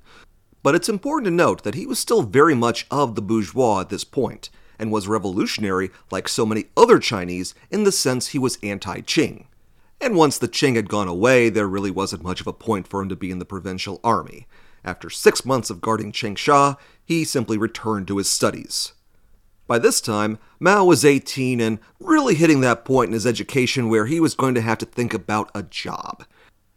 But 0.64 0.74
it's 0.74 0.90
important 0.90 1.26
to 1.26 1.32
note 1.32 1.64
that 1.64 1.76
he 1.76 1.86
was 1.86 2.00
still 2.00 2.24
very 2.24 2.56
much 2.56 2.88
of 2.90 3.14
the 3.14 3.22
bourgeois 3.22 3.82
at 3.82 3.90
this 3.90 4.04
point, 4.04 4.50
and 4.80 4.92
was 4.92 5.08
revolutionary 5.08 5.92
like 6.10 6.28
so 6.28 6.48
many 6.48 6.66
other 6.76 6.98
Chinese 6.98 7.54
in 7.70 7.84
the 7.84 7.92
sense 7.92 8.28
he 8.28 8.40
was 8.40 8.58
anti 8.64 9.02
Qing 9.02 9.46
and 10.00 10.16
once 10.16 10.38
the 10.38 10.48
Qing 10.48 10.75
had 10.75 10.89
gone 10.89 11.08
away, 11.08 11.50
there 11.50 11.68
really 11.68 11.92
wasn't 11.92 12.24
much 12.24 12.42
of 12.42 12.48
a 12.48 12.54
point 12.54 12.88
for 12.88 13.01
him 13.01 13.10
to 13.10 13.16
be 13.16 13.32
in 13.32 13.39
the 13.39 13.46
provincial 13.46 14.00
army. 14.04 14.48
After 14.84 15.10
six 15.10 15.44
months 15.44 15.70
of 15.70 15.82
guarding 15.82 16.12
Changsha, 16.12 16.77
he 17.04 17.24
simply 17.24 17.58
returned 17.58 18.08
to 18.08 18.18
his 18.18 18.30
studies. 18.30 18.94
By 19.68 19.80
this 19.80 20.00
time, 20.00 20.39
Mao 20.60 20.86
was 20.86 21.04
18 21.04 21.60
and 21.60 21.80
really 22.00 22.36
hitting 22.36 22.62
that 22.62 22.86
point 22.86 23.10
in 23.10 23.13
his 23.13 23.27
education 23.27 23.89
where 23.89 24.06
he 24.06 24.20
was 24.20 24.34
going 24.34 24.56
to 24.56 24.62
have 24.62 24.77
to 24.77 24.86
think 24.86 25.13
about 25.13 25.51
a 25.54 25.63
job. 25.63 26.24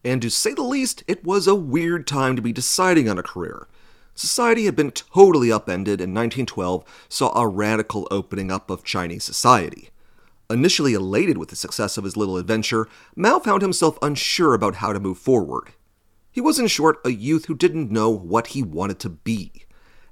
And 0.05 0.21
to 0.23 0.31
say 0.31 0.55
the 0.55 0.63
least, 0.63 1.05
it 1.07 1.25
was 1.25 1.47
a 1.47 1.55
weird 1.55 2.07
time 2.07 2.35
to 2.35 2.43
be 2.43 2.53
deciding 2.53 3.09
on 3.09 3.19
a 3.19 3.23
career. 3.23 3.69
Society 4.15 4.65
had 4.65 4.75
been 4.75 4.91
totally 4.91 5.53
upended, 5.53 6.01
and 6.01 6.15
1912 6.15 6.85
saw 7.09 7.39
a 7.39 7.47
radical 7.47 8.09
opening 8.11 8.51
up 8.51 8.71
of 8.71 8.83
Chinese 8.83 9.25
society. 9.25 9.90
Initially 10.51 10.95
elated 10.95 11.39
with 11.39 11.51
the 11.51 11.57
success 11.57 11.97
of 11.97 12.03
his 12.03 12.17
little 12.17 12.37
adventure, 12.37 12.89
Mao 13.15 13.39
found 13.39 13.63
himself 13.63 13.97
unsure 14.03 14.53
about 14.53 14.77
how 14.77 14.93
to 14.93 14.99
move 14.99 15.17
forward. 15.17 15.69
He 16.33 16.41
was, 16.41 16.59
in 16.59 16.67
short, 16.67 16.99
a 17.05 17.11
youth 17.11 17.47
who 17.47 17.55
didn't 17.55 17.93
know 17.93 18.11
what 18.11 18.49
he 18.49 18.63
wanted 18.63 18.99
to 19.01 19.11
be. 19.11 19.53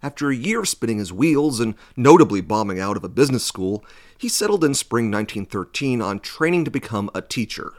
After 0.01 0.31
a 0.31 0.37
year 0.37 0.65
spinning 0.65 0.99
his 0.99 1.13
wheels 1.13 1.59
and 1.59 1.75
notably 1.97 2.41
bombing 2.41 2.79
out 2.79 2.97
of 2.97 3.03
a 3.03 3.09
business 3.09 3.45
school, 3.45 3.85
he 4.17 4.29
settled 4.29 4.63
in 4.63 4.75
spring 4.75 5.11
1913 5.11 6.01
on 6.01 6.21
training 6.21 6.65
to 6.65 6.71
become 6.71 7.11
a 7.17 7.23
teacher. 7.23 7.73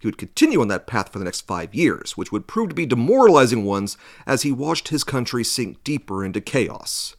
He 0.00 0.08
would 0.08 0.18
continue 0.18 0.60
on 0.60 0.66
that 0.68 0.88
path 0.88 1.12
for 1.12 1.20
the 1.20 1.24
next 1.24 1.42
five 1.42 1.72
years, 1.72 2.16
which 2.16 2.32
would 2.32 2.48
prove 2.48 2.70
to 2.70 2.74
be 2.74 2.86
demoralizing 2.86 3.64
ones 3.64 3.96
as 4.26 4.42
he 4.42 4.50
watched 4.50 4.88
his 4.88 5.04
country 5.04 5.44
sink 5.44 5.84
deeper 5.84 6.24
into 6.24 6.40
chaos. 6.40 7.14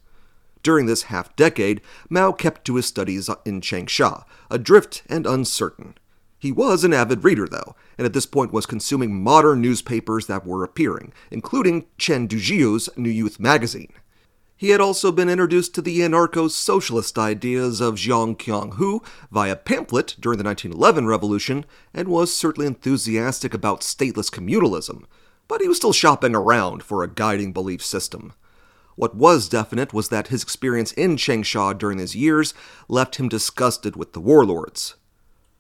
During 0.63 0.85
this 0.85 1.03
half 1.03 1.35
decade, 1.35 1.81
Mao 2.09 2.31
kept 2.31 2.65
to 2.65 2.75
his 2.75 2.85
studies 2.85 3.29
in 3.45 3.59
Changsha, 3.59 4.23
adrift 4.49 5.03
and 5.09 5.27
uncertain. 5.27 5.95
He 6.39 6.51
was 6.51 6.83
an 6.83 6.93
avid 6.93 7.23
reader, 7.23 7.47
though, 7.47 7.75
and 7.97 8.05
at 8.05 8.13
this 8.13 8.25
point 8.25 8.51
was 8.51 8.65
consuming 8.65 9.21
modern 9.21 9.61
newspapers 9.61 10.27
that 10.27 10.45
were 10.45 10.63
appearing, 10.63 11.13
including 11.31 11.85
Chen 11.97 12.27
Duxiu's 12.27 12.89
New 12.97 13.09
Youth 13.09 13.39
magazine. 13.39 13.91
He 14.55 14.69
had 14.69 14.79
also 14.79 15.11
been 15.11 15.29
introduced 15.29 15.75
to 15.75 15.81
the 15.81 15.99
anarcho 15.99 16.49
socialist 16.49 17.17
ideas 17.17 17.81
of 17.81 17.95
Jiang 17.95 18.37
Kanghu 18.37 19.03
via 19.31 19.57
pamphlet 19.57 20.15
during 20.19 20.37
the 20.37 20.43
1911 20.45 21.07
revolution 21.07 21.65
and 21.93 22.07
was 22.07 22.33
certainly 22.33 22.67
enthusiastic 22.67 23.53
about 23.53 23.81
stateless 23.81 24.31
communalism, 24.31 25.03
but 25.49 25.59
he 25.59 25.67
was 25.67 25.77
still 25.77 25.91
shopping 25.91 26.35
around 26.35 26.83
for 26.83 27.03
a 27.03 27.09
guiding 27.09 27.51
belief 27.51 27.83
system. 27.83 28.33
What 28.95 29.15
was 29.15 29.49
definite 29.49 29.93
was 29.93 30.09
that 30.09 30.27
his 30.27 30.43
experience 30.43 30.91
in 30.93 31.15
Changsha 31.15 31.77
during 31.77 31.97
these 31.97 32.15
years 32.15 32.53
left 32.87 33.15
him 33.15 33.27
disgusted 33.27 33.95
with 33.95 34.13
the 34.13 34.19
warlords. 34.19 34.95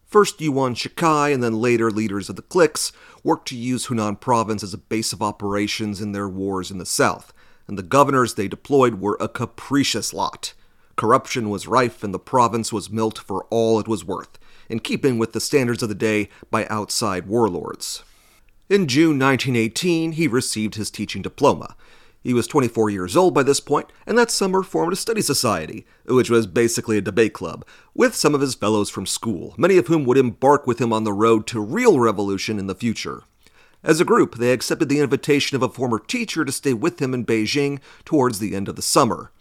First 0.05 0.39
Yuan 0.39 0.75
Shikai 0.75 1.33
and 1.33 1.41
then 1.41 1.59
later 1.59 1.89
leaders 1.89 2.29
of 2.29 2.35
the 2.35 2.43
cliques 2.43 2.91
worked 3.23 3.47
to 3.47 3.55
use 3.55 3.87
Hunan 3.87 4.19
province 4.19 4.61
as 4.61 4.73
a 4.73 4.77
base 4.77 5.11
of 5.11 5.23
operations 5.23 5.99
in 5.99 6.11
their 6.11 6.29
wars 6.29 6.69
in 6.69 6.77
the 6.77 6.85
south, 6.85 7.33
and 7.67 7.79
the 7.79 7.83
governors 7.83 8.35
they 8.35 8.47
deployed 8.47 9.01
were 9.01 9.17
a 9.19 9.27
capricious 9.27 10.13
lot. 10.13 10.53
Corruption 10.95 11.49
was 11.49 11.65
rife, 11.65 12.03
and 12.03 12.13
the 12.13 12.19
province 12.19 12.71
was 12.71 12.91
milked 12.91 13.17
for 13.17 13.45
all 13.49 13.79
it 13.79 13.87
was 13.87 14.05
worth, 14.05 14.37
in 14.69 14.79
keeping 14.79 15.17
with 15.17 15.33
the 15.33 15.39
standards 15.39 15.81
of 15.81 15.89
the 15.89 15.95
day 15.95 16.29
by 16.51 16.67
outside 16.67 17.25
warlords. 17.25 18.03
In 18.69 18.87
June 18.87 19.17
1918, 19.17 20.11
he 20.11 20.27
received 20.27 20.75
his 20.75 20.91
teaching 20.91 21.23
diploma. 21.23 21.75
He 22.23 22.33
was 22.33 22.47
24 22.47 22.89
years 22.89 23.17
old 23.17 23.33
by 23.33 23.43
this 23.43 23.59
point, 23.59 23.91
and 24.07 24.17
that 24.17 24.31
summer 24.31 24.63
formed 24.63 24.93
a 24.93 24.95
study 24.95 25.21
society, 25.21 25.85
which 26.05 26.29
was 26.29 26.47
basically 26.47 26.97
a 26.97 27.01
debate 27.01 27.33
club, 27.33 27.65
with 27.93 28.15
some 28.15 28.33
of 28.33 28.39
his 28.39 28.55
fellows 28.55 28.89
from 28.89 29.05
school, 29.05 29.53
many 29.57 29.77
of 29.77 29.87
whom 29.87 30.05
would 30.05 30.17
embark 30.17 30.65
with 30.65 30.79
him 30.79 30.93
on 30.93 31.03
the 31.03 31.11
road 31.11 31.45
to 31.47 31.59
real 31.59 31.99
revolution 31.99 32.59
in 32.59 32.67
the 32.67 32.75
future. 32.75 33.23
As 33.83 33.99
a 33.99 34.05
group, 34.05 34.35
they 34.37 34.53
accepted 34.53 34.87
the 34.87 35.01
invitation 35.01 35.57
of 35.57 35.63
a 35.63 35.67
former 35.67 35.99
teacher 35.99 36.45
to 36.45 36.51
stay 36.53 36.73
with 36.73 37.01
him 37.01 37.13
in 37.13 37.25
Beijing 37.25 37.81
towards 38.05 38.39
the 38.39 38.55
end 38.55 38.69
of 38.69 38.77
the 38.77 38.81
summer. 38.81 39.31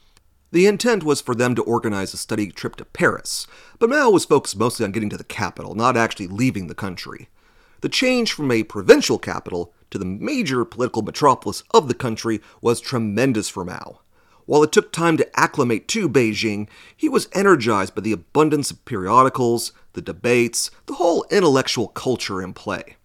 The 0.50 0.66
intent 0.66 1.04
was 1.04 1.20
for 1.20 1.36
them 1.36 1.54
to 1.54 1.62
organize 1.62 2.12
a 2.12 2.16
study 2.16 2.50
trip 2.50 2.74
to 2.76 2.84
Paris, 2.84 3.46
but 3.78 3.88
Mao 3.88 4.10
was 4.10 4.24
focused 4.24 4.58
mostly 4.58 4.84
on 4.84 4.90
getting 4.90 5.08
to 5.10 5.16
the 5.16 5.24
capital, 5.24 5.76
not 5.76 5.96
actually 5.96 6.26
leaving 6.26 6.66
the 6.66 6.74
country. 6.74 7.28
The 7.80 7.88
change 7.88 8.32
from 8.32 8.50
a 8.50 8.64
provincial 8.64 9.18
capital 9.18 9.72
to 9.92 9.98
the 9.98 10.04
major 10.04 10.64
political 10.64 11.02
metropolis 11.02 11.62
of 11.70 11.86
the 11.86 11.94
country 11.94 12.40
was 12.60 12.80
tremendous 12.80 13.48
for 13.48 13.64
Mao. 13.64 14.00
While 14.44 14.64
it 14.64 14.72
took 14.72 14.90
time 14.90 15.16
to 15.18 15.38
acclimate 15.40 15.86
to 15.88 16.08
Beijing, 16.08 16.68
he 16.96 17.08
was 17.08 17.28
energized 17.32 17.94
by 17.94 18.00
the 18.00 18.12
abundance 18.12 18.70
of 18.72 18.84
periodicals, 18.84 19.72
the 19.92 20.02
debates, 20.02 20.70
the 20.86 20.94
whole 20.94 21.24
intellectual 21.30 21.88
culture 21.88 22.42
in 22.42 22.52
play. 22.52 22.96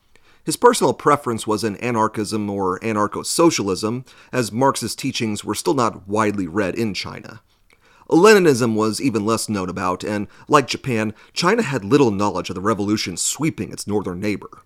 His 0.43 0.57
personal 0.57 0.93
preference 0.93 1.45
was 1.45 1.63
in 1.63 1.75
anarchism 1.75 2.49
or 2.49 2.79
anarcho 2.79 3.25
socialism, 3.25 4.05
as 4.31 4.51
Marxist 4.51 4.97
teachings 4.97 5.43
were 5.43 5.55
still 5.55 5.73
not 5.73 6.07
widely 6.07 6.47
read 6.47 6.73
in 6.73 6.93
China. 6.93 7.41
Leninism 8.09 8.73
was 8.73 9.01
even 9.01 9.25
less 9.25 9.49
known 9.49 9.69
about, 9.69 10.05
and 10.05 10.27
like 10.47 10.67
Japan, 10.67 11.13
China 11.33 11.61
had 11.61 11.83
little 11.83 12.11
knowledge 12.11 12.49
of 12.49 12.55
the 12.55 12.61
revolution 12.61 13.17
sweeping 13.17 13.73
its 13.73 13.85
northern 13.85 14.21
neighbor. 14.21 14.63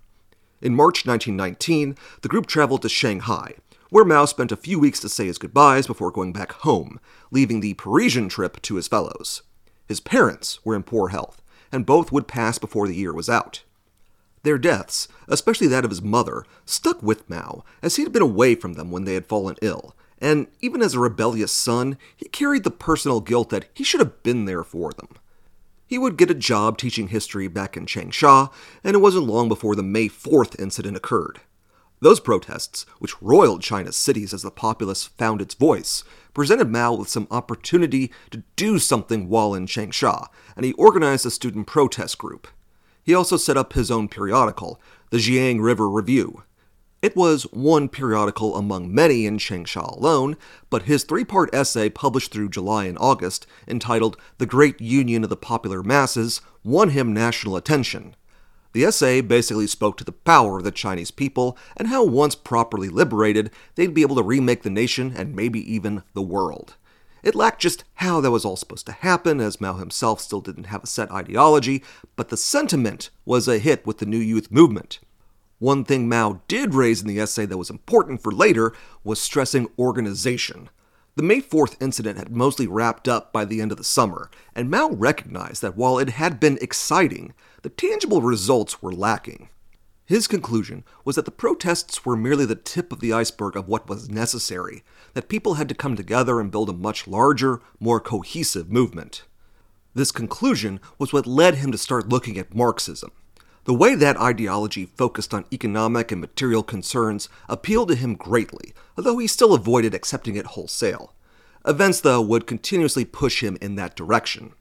In 0.61 0.75
March 0.75 1.07
1919, 1.07 1.95
the 2.21 2.27
group 2.27 2.45
traveled 2.45 2.83
to 2.83 2.89
Shanghai, 2.89 3.55
where 3.89 4.05
Mao 4.05 4.25
spent 4.25 4.51
a 4.51 4.57
few 4.57 4.79
weeks 4.79 4.99
to 4.99 5.09
say 5.09 5.25
his 5.25 5.39
goodbyes 5.39 5.87
before 5.87 6.11
going 6.11 6.31
back 6.31 6.51
home, 6.51 6.99
leaving 7.31 7.61
the 7.61 7.73
Parisian 7.73 8.29
trip 8.29 8.61
to 8.61 8.75
his 8.75 8.87
fellows. 8.87 9.41
His 9.87 9.99
parents 9.99 10.63
were 10.63 10.75
in 10.75 10.83
poor 10.83 11.09
health, 11.09 11.41
and 11.71 11.85
both 11.85 12.11
would 12.11 12.27
pass 12.27 12.59
before 12.59 12.87
the 12.87 12.95
year 12.95 13.11
was 13.11 13.27
out. 13.27 13.63
Their 14.43 14.59
deaths, 14.59 15.07
especially 15.27 15.67
that 15.67 15.83
of 15.83 15.91
his 15.91 16.01
mother, 16.01 16.45
stuck 16.65 17.01
with 17.01 17.29
Mao, 17.29 17.63
as 17.81 17.95
he 17.95 18.03
had 18.03 18.11
been 18.11 18.21
away 18.21 18.53
from 18.55 18.73
them 18.73 18.91
when 18.91 19.05
they 19.05 19.15
had 19.15 19.25
fallen 19.25 19.55
ill, 19.61 19.95
and 20.19 20.47
even 20.61 20.83
as 20.83 20.93
a 20.93 20.99
rebellious 20.99 21.51
son, 21.51 21.97
he 22.15 22.29
carried 22.29 22.63
the 22.63 22.71
personal 22.71 23.19
guilt 23.19 23.49
that 23.49 23.67
he 23.73 23.83
should 23.83 23.99
have 23.99 24.21
been 24.21 24.45
there 24.45 24.63
for 24.63 24.91
them. 24.91 25.09
He 25.91 25.97
would 25.97 26.15
get 26.15 26.31
a 26.31 26.33
job 26.33 26.77
teaching 26.77 27.09
history 27.09 27.49
back 27.49 27.75
in 27.75 27.85
Changsha, 27.85 28.49
and 28.81 28.95
it 28.95 28.99
wasn't 28.99 29.27
long 29.27 29.49
before 29.49 29.75
the 29.75 29.83
May 29.83 30.07
4th 30.07 30.57
incident 30.57 30.95
occurred. 30.95 31.41
Those 31.99 32.21
protests, 32.21 32.85
which 32.99 33.21
roiled 33.21 33.61
China's 33.61 33.97
cities 33.97 34.33
as 34.33 34.43
the 34.43 34.51
populace 34.51 35.07
found 35.07 35.41
its 35.41 35.53
voice, 35.53 36.05
presented 36.33 36.69
Mao 36.69 36.93
with 36.93 37.09
some 37.09 37.27
opportunity 37.29 38.09
to 38.29 38.43
do 38.55 38.79
something 38.79 39.27
while 39.27 39.53
in 39.53 39.65
Changsha, 39.65 40.27
and 40.55 40.63
he 40.63 40.71
organized 40.73 41.25
a 41.25 41.29
student 41.29 41.67
protest 41.67 42.17
group. 42.17 42.47
He 43.03 43.13
also 43.13 43.35
set 43.35 43.57
up 43.57 43.73
his 43.73 43.91
own 43.91 44.07
periodical, 44.07 44.79
the 45.09 45.17
Xiang 45.17 45.61
River 45.61 45.89
Review. 45.89 46.43
It 47.01 47.15
was 47.15 47.43
one 47.51 47.89
periodical 47.89 48.55
among 48.55 48.93
many 48.93 49.25
in 49.25 49.39
Changsha 49.39 49.97
alone, 49.97 50.37
but 50.69 50.83
his 50.83 51.03
three 51.03 51.25
part 51.25 51.49
essay 51.51 51.89
published 51.89 52.31
through 52.31 52.49
July 52.49 52.85
and 52.85 52.97
August, 52.99 53.47
entitled 53.67 54.17
The 54.37 54.45
Great 54.45 54.79
Union 54.79 55.23
of 55.23 55.31
the 55.31 55.35
Popular 55.35 55.81
Masses, 55.81 56.41
won 56.63 56.89
him 56.89 57.11
national 57.11 57.55
attention. 57.55 58.15
The 58.73 58.85
essay 58.85 59.21
basically 59.21 59.65
spoke 59.65 59.97
to 59.97 60.03
the 60.03 60.11
power 60.11 60.59
of 60.59 60.63
the 60.63 60.71
Chinese 60.71 61.09
people 61.09 61.57
and 61.75 61.87
how, 61.87 62.05
once 62.05 62.35
properly 62.35 62.87
liberated, 62.87 63.49
they'd 63.73 63.95
be 63.95 64.03
able 64.03 64.15
to 64.17 64.23
remake 64.23 64.61
the 64.61 64.69
nation 64.69 65.11
and 65.17 65.35
maybe 65.35 65.59
even 65.73 66.03
the 66.13 66.21
world. 66.21 66.75
It 67.23 67.33
lacked 67.33 67.61
just 67.61 67.83
how 67.95 68.21
that 68.21 68.31
was 68.31 68.45
all 68.45 68.55
supposed 68.55 68.85
to 68.85 68.91
happen, 68.91 69.41
as 69.41 69.59
Mao 69.59 69.73
himself 69.73 70.21
still 70.21 70.39
didn't 70.39 70.65
have 70.65 70.83
a 70.83 70.87
set 70.87 71.09
ideology, 71.11 71.83
but 72.15 72.29
the 72.29 72.37
sentiment 72.37 73.09
was 73.25 73.47
a 73.47 73.57
hit 73.57 73.87
with 73.87 73.97
the 73.97 74.05
New 74.05 74.19
Youth 74.19 74.51
movement. 74.51 74.99
One 75.61 75.85
thing 75.85 76.09
Mao 76.09 76.41
did 76.47 76.73
raise 76.73 77.03
in 77.03 77.07
the 77.07 77.19
essay 77.19 77.45
that 77.45 77.55
was 77.55 77.69
important 77.69 78.23
for 78.23 78.31
later 78.31 78.73
was 79.03 79.21
stressing 79.21 79.69
organization. 79.77 80.71
The 81.15 81.21
May 81.21 81.39
4th 81.39 81.79
incident 81.79 82.17
had 82.17 82.35
mostly 82.35 82.65
wrapped 82.65 83.07
up 83.07 83.31
by 83.31 83.45
the 83.45 83.61
end 83.61 83.71
of 83.71 83.77
the 83.77 83.83
summer, 83.83 84.31
and 84.55 84.71
Mao 84.71 84.89
recognized 84.89 85.61
that 85.61 85.77
while 85.77 85.99
it 85.99 86.09
had 86.09 86.39
been 86.39 86.57
exciting, 86.63 87.35
the 87.61 87.69
tangible 87.69 88.23
results 88.23 88.81
were 88.81 88.91
lacking. 88.91 89.49
His 90.03 90.27
conclusion 90.27 90.83
was 91.05 91.15
that 91.15 91.25
the 91.25 91.31
protests 91.31 92.03
were 92.03 92.17
merely 92.17 92.47
the 92.47 92.55
tip 92.55 92.91
of 92.91 92.99
the 92.99 93.13
iceberg 93.13 93.55
of 93.55 93.67
what 93.67 93.87
was 93.87 94.09
necessary, 94.09 94.83
that 95.13 95.29
people 95.29 95.53
had 95.53 95.69
to 95.69 95.75
come 95.75 95.95
together 95.95 96.39
and 96.39 96.49
build 96.49 96.69
a 96.69 96.73
much 96.73 97.07
larger, 97.07 97.61
more 97.79 97.99
cohesive 97.99 98.71
movement. 98.71 99.25
This 99.93 100.11
conclusion 100.11 100.79
was 100.97 101.13
what 101.13 101.27
led 101.27 101.53
him 101.55 101.71
to 101.71 101.77
start 101.77 102.09
looking 102.09 102.39
at 102.39 102.55
Marxism. 102.55 103.11
The 103.65 103.73
way 103.75 103.93
that 103.93 104.17
ideology 104.17 104.85
focused 104.85 105.33
on 105.33 105.45
economic 105.53 106.11
and 106.11 106.19
material 106.19 106.63
concerns 106.63 107.29
appealed 107.47 107.89
to 107.89 107.95
him 107.95 108.15
greatly, 108.15 108.73
although 108.97 109.19
he 109.19 109.27
still 109.27 109.53
avoided 109.53 109.93
accepting 109.93 110.35
it 110.35 110.47
wholesale. 110.47 111.13
Events, 111.65 112.01
though, 112.01 112.21
would 112.21 112.47
continuously 112.47 113.05
push 113.05 113.43
him 113.43 113.57
in 113.61 113.75
that 113.75 113.95
direction. 113.95 114.53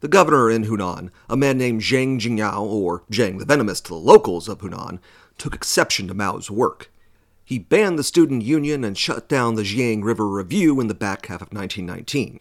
The 0.00 0.08
governor 0.08 0.50
in 0.50 0.64
Hunan, 0.64 1.10
a 1.28 1.36
man 1.36 1.56
named 1.56 1.82
Zhang 1.82 2.18
Jingyao, 2.18 2.60
or 2.60 3.04
Zhang 3.12 3.38
the 3.38 3.44
Venomous 3.44 3.80
to 3.82 3.90
the 3.90 3.94
locals 3.94 4.48
of 4.48 4.58
Hunan, 4.58 4.98
took 5.38 5.54
exception 5.54 6.08
to 6.08 6.14
Mao's 6.14 6.50
work. 6.50 6.90
He 7.44 7.60
banned 7.60 7.96
the 7.96 8.04
student 8.04 8.42
union 8.42 8.82
and 8.82 8.98
shut 8.98 9.28
down 9.28 9.54
the 9.54 9.62
Xiang 9.62 10.02
River 10.02 10.28
Review 10.28 10.80
in 10.80 10.88
the 10.88 10.94
back 10.94 11.26
half 11.26 11.42
of 11.42 11.52
1919. 11.52 12.40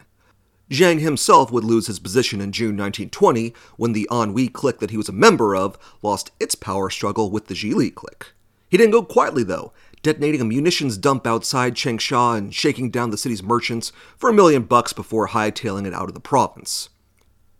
Zhang 0.71 1.01
himself 1.01 1.51
would 1.51 1.65
lose 1.65 1.87
his 1.87 1.99
position 1.99 2.39
in 2.39 2.53
June 2.53 2.77
1920 2.77 3.53
when 3.75 3.91
the 3.91 4.07
Anhui 4.09 4.51
clique 4.51 4.79
that 4.79 4.89
he 4.89 4.95
was 4.95 5.09
a 5.09 5.13
member 5.13 5.53
of 5.53 5.77
lost 6.01 6.31
its 6.39 6.55
power 6.55 6.89
struggle 6.89 7.29
with 7.29 7.47
the 7.47 7.53
Zhili 7.53 7.93
clique. 7.93 8.31
He 8.69 8.77
didn't 8.77 8.93
go 8.93 9.03
quietly, 9.03 9.43
though, 9.43 9.73
detonating 10.01 10.39
a 10.39 10.45
munitions 10.45 10.97
dump 10.97 11.27
outside 11.27 11.75
Changsha 11.75 12.37
and 12.37 12.55
shaking 12.55 12.89
down 12.89 13.09
the 13.09 13.17
city's 13.17 13.43
merchants 13.43 13.91
for 14.15 14.29
a 14.29 14.33
million 14.33 14.63
bucks 14.63 14.93
before 14.93 15.27
hightailing 15.27 15.85
it 15.85 15.93
out 15.93 16.07
of 16.07 16.13
the 16.13 16.21
province. 16.21 16.87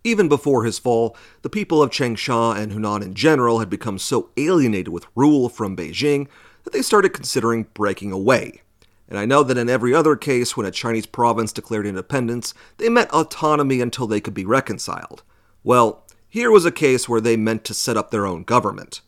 Even 0.05 0.29
before 0.29 0.63
his 0.63 0.79
fall, 0.79 1.17
the 1.41 1.49
people 1.49 1.83
of 1.83 1.91
Changsha 1.91 2.55
and 2.55 2.71
Hunan 2.71 3.03
in 3.03 3.13
general 3.13 3.59
had 3.59 3.69
become 3.69 3.99
so 3.99 4.29
alienated 4.37 4.87
with 4.87 5.05
rule 5.15 5.49
from 5.49 5.75
Beijing 5.75 6.29
that 6.63 6.71
they 6.71 6.81
started 6.81 7.09
considering 7.09 7.67
breaking 7.73 8.13
away. 8.13 8.61
And 9.11 9.19
I 9.19 9.25
know 9.25 9.43
that 9.43 9.57
in 9.57 9.69
every 9.69 9.93
other 9.93 10.15
case, 10.15 10.55
when 10.55 10.65
a 10.65 10.71
Chinese 10.71 11.05
province 11.05 11.51
declared 11.51 11.85
independence, 11.85 12.53
they 12.77 12.87
meant 12.87 13.09
autonomy 13.09 13.81
until 13.81 14.07
they 14.07 14.21
could 14.21 14.33
be 14.33 14.45
reconciled. 14.45 15.21
Well, 15.65 16.07
here 16.29 16.49
was 16.49 16.63
a 16.63 16.71
case 16.71 17.09
where 17.09 17.19
they 17.19 17.35
meant 17.35 17.65
to 17.65 17.73
set 17.73 17.97
up 17.97 18.09
their 18.09 18.25
own 18.25 18.43
government. 18.43 19.01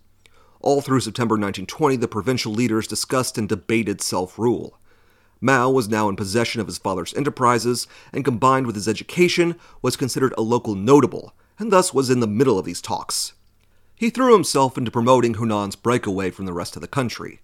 All 0.60 0.81
through 0.81 1.00
September 1.00 1.36
1920, 1.36 1.95
the 1.95 2.10
provincial 2.10 2.51
leaders 2.51 2.86
discussed 2.86 3.38
and 3.38 3.48
debated 3.48 4.01
self 4.01 4.38
rule. 4.38 4.77
Mao 5.39 5.69
was 5.69 5.88
now 5.88 6.10
in 6.10 6.17
possession 6.17 6.60
of 6.60 6.67
his 6.67 6.77
father's 6.77 7.13
enterprises, 7.13 7.88
and 8.12 8.25
combined 8.25 8.65
with 8.65 8.75
his 8.75 8.89
education, 8.89 9.55
was 9.81 9.95
considered 9.95 10.33
a 10.38 10.41
local 10.41 10.75
notable, 10.75 11.33
and 11.57 11.72
thus 11.72 11.93
was 11.93 12.10
in 12.10 12.19
the 12.19 12.27
middle 12.27 12.60
of 12.60 12.65
these 12.65 12.81
talks. 12.81 13.36
He 13.95 14.10
threw 14.10 14.33
himself 14.33 14.77
into 14.77 14.91
promoting 14.91 15.36
Hunan's 15.36 15.77
breakaway 15.77 16.29
from 16.29 16.45
the 16.45 16.51
rest 16.51 16.75
of 16.75 16.81
the 16.81 16.89
country. 16.89 17.39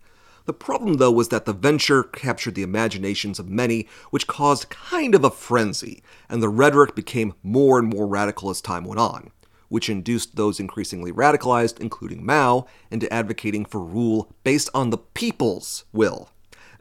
The 0.50 0.54
problem, 0.54 0.96
though, 0.96 1.12
was 1.12 1.28
that 1.28 1.46
the 1.46 1.54
venture 1.54 2.02
captured 2.02 2.56
the 2.56 2.64
imaginations 2.64 3.38
of 3.38 3.52
many, 3.52 3.88
which 4.10 4.26
caused 4.26 4.72
kind 4.72 5.14
of 5.14 5.24
a 5.24 5.30
frenzy, 5.30 6.02
and 6.28 6.42
the 6.42 6.50
rhetoric 6.50 6.96
became 6.96 7.36
more 7.44 7.78
and 7.78 7.88
more 7.88 8.08
radical 8.08 8.50
as 8.50 8.60
time 8.60 8.84
went 8.84 9.00
on, 9.00 9.30
which 9.68 9.92
induced 9.92 10.38
those 10.38 10.60
increasingly 10.60 11.12
radicalized, 11.12 11.80
including 11.80 12.26
Mao, 12.26 12.66
into 12.90 13.14
advocating 13.14 13.64
for 13.64 13.80
rule 13.80 14.34
based 14.44 14.72
on 14.74 14.90
the 14.90 14.98
people's 14.98 15.84
will. 15.94 16.32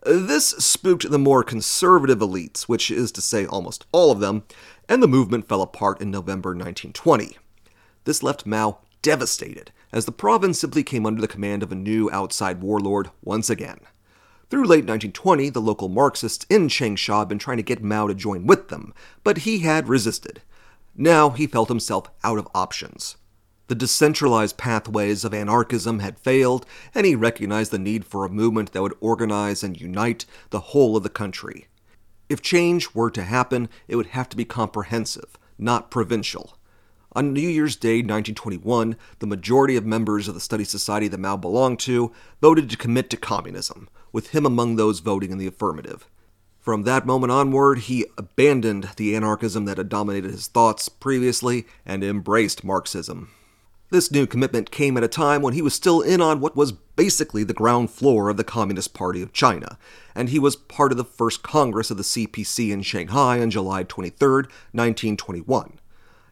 This 0.02 0.46
spooked 0.46 1.10
the 1.10 1.18
more 1.18 1.44
conservative 1.44 2.20
elites, 2.20 2.62
which 2.62 2.90
is 2.90 3.12
to 3.12 3.20
say 3.20 3.44
almost 3.44 3.84
all 3.92 4.10
of 4.10 4.20
them, 4.20 4.44
and 4.88 5.02
the 5.02 5.06
movement 5.06 5.46
fell 5.46 5.60
apart 5.60 6.00
in 6.00 6.10
November 6.10 6.52
1920. 6.52 7.36
This 8.04 8.22
left 8.22 8.46
Mao 8.46 8.78
devastated, 9.02 9.72
as 9.92 10.04
the 10.04 10.12
province 10.12 10.60
simply 10.60 10.82
came 10.82 11.06
under 11.06 11.20
the 11.20 11.28
command 11.28 11.62
of 11.62 11.72
a 11.72 11.76
new 11.76 12.10
outside 12.10 12.62
warlord 12.62 13.10
once 13.22 13.48
again. 13.48 13.80
Through 14.50 14.64
late 14.64 14.86
1920, 14.86 15.50
the 15.50 15.60
local 15.60 15.88
Marxists 15.88 16.46
in 16.48 16.68
Changsha 16.68 17.18
had 17.18 17.28
been 17.28 17.38
trying 17.38 17.58
to 17.58 17.62
get 17.62 17.82
Mao 17.82 18.06
to 18.06 18.14
join 18.14 18.46
with 18.46 18.68
them, 18.68 18.94
but 19.22 19.38
he 19.38 19.60
had 19.60 19.88
resisted. 19.88 20.42
Now 20.96 21.30
he 21.30 21.46
felt 21.46 21.68
himself 21.68 22.10
out 22.24 22.38
of 22.38 22.48
options. 22.54 23.16
The 23.68 23.74
decentralized 23.74 24.56
pathways 24.56 25.24
of 25.24 25.34
anarchism 25.34 25.98
had 25.98 26.18
failed, 26.18 26.64
and 26.94 27.04
he 27.04 27.14
recognized 27.14 27.70
the 27.70 27.78
need 27.78 28.06
for 28.06 28.24
a 28.24 28.30
movement 28.30 28.72
that 28.72 28.80
would 28.80 28.96
organize 29.00 29.62
and 29.62 29.78
unite 29.78 30.24
the 30.48 30.60
whole 30.60 30.96
of 30.96 31.02
the 31.02 31.10
country. 31.10 31.66
If 32.30 32.40
change 32.40 32.94
were 32.94 33.10
to 33.10 33.22
happen, 33.22 33.68
it 33.86 33.96
would 33.96 34.08
have 34.08 34.30
to 34.30 34.36
be 34.36 34.46
comprehensive, 34.46 35.36
not 35.58 35.90
provincial. 35.90 36.57
On 37.12 37.32
New 37.32 37.40
Year's 37.40 37.74
Day 37.74 37.96
1921, 37.96 38.94
the 39.20 39.26
majority 39.26 39.76
of 39.76 39.86
members 39.86 40.28
of 40.28 40.34
the 40.34 40.40
study 40.40 40.64
society 40.64 41.08
that 41.08 41.18
Mao 41.18 41.38
belonged 41.38 41.80
to 41.80 42.12
voted 42.42 42.68
to 42.68 42.76
commit 42.76 43.08
to 43.10 43.16
communism, 43.16 43.88
with 44.12 44.30
him 44.30 44.44
among 44.44 44.76
those 44.76 45.00
voting 45.00 45.32
in 45.32 45.38
the 45.38 45.46
affirmative. 45.46 46.06
From 46.60 46.82
that 46.82 47.06
moment 47.06 47.32
onward, 47.32 47.78
he 47.78 48.04
abandoned 48.18 48.90
the 48.96 49.16
anarchism 49.16 49.64
that 49.64 49.78
had 49.78 49.88
dominated 49.88 50.30
his 50.30 50.48
thoughts 50.48 50.90
previously 50.90 51.66
and 51.86 52.04
embraced 52.04 52.62
Marxism. 52.62 53.30
This 53.88 54.10
new 54.10 54.26
commitment 54.26 54.70
came 54.70 54.98
at 54.98 55.02
a 55.02 55.08
time 55.08 55.40
when 55.40 55.54
he 55.54 55.62
was 55.62 55.72
still 55.72 56.02
in 56.02 56.20
on 56.20 56.40
what 56.40 56.56
was 56.56 56.72
basically 56.72 57.42
the 57.42 57.54
ground 57.54 57.90
floor 57.90 58.28
of 58.28 58.36
the 58.36 58.44
Communist 58.44 58.92
Party 58.92 59.22
of 59.22 59.32
China, 59.32 59.78
and 60.14 60.28
he 60.28 60.38
was 60.38 60.56
part 60.56 60.92
of 60.92 60.98
the 60.98 61.04
first 61.04 61.42
Congress 61.42 61.90
of 61.90 61.96
the 61.96 62.02
CPC 62.02 62.70
in 62.70 62.82
Shanghai 62.82 63.40
on 63.40 63.48
July 63.48 63.84
23, 63.84 64.28
1921. 64.72 65.77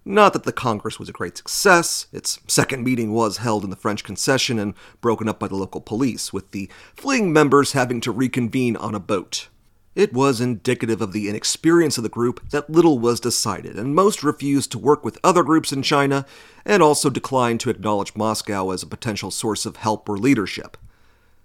Not 0.08 0.34
that 0.34 0.44
the 0.44 0.52
Congress 0.52 1.00
was 1.00 1.08
a 1.08 1.12
great 1.12 1.36
success. 1.36 2.06
Its 2.12 2.38
second 2.46 2.84
meeting 2.84 3.12
was 3.12 3.38
held 3.38 3.64
in 3.64 3.70
the 3.70 3.76
French 3.76 4.04
concession 4.04 4.56
and 4.56 4.74
broken 5.00 5.28
up 5.28 5.40
by 5.40 5.48
the 5.48 5.56
local 5.56 5.80
police, 5.80 6.32
with 6.32 6.52
the 6.52 6.70
fleeing 6.94 7.32
members 7.32 7.72
having 7.72 8.00
to 8.02 8.12
reconvene 8.12 8.76
on 8.76 8.94
a 8.94 9.00
boat. 9.00 9.48
It 9.96 10.12
was 10.12 10.40
indicative 10.40 11.02
of 11.02 11.12
the 11.12 11.28
inexperience 11.28 11.98
of 11.98 12.04
the 12.04 12.08
group 12.08 12.50
that 12.50 12.70
little 12.70 13.00
was 13.00 13.18
decided, 13.18 13.76
and 13.76 13.96
most 13.96 14.22
refused 14.22 14.70
to 14.72 14.78
work 14.78 15.04
with 15.04 15.18
other 15.24 15.42
groups 15.42 15.72
in 15.72 15.82
China, 15.82 16.24
and 16.64 16.84
also 16.84 17.10
declined 17.10 17.58
to 17.60 17.70
acknowledge 17.70 18.14
Moscow 18.14 18.70
as 18.70 18.84
a 18.84 18.86
potential 18.86 19.32
source 19.32 19.66
of 19.66 19.78
help 19.78 20.08
or 20.08 20.16
leadership. 20.16 20.76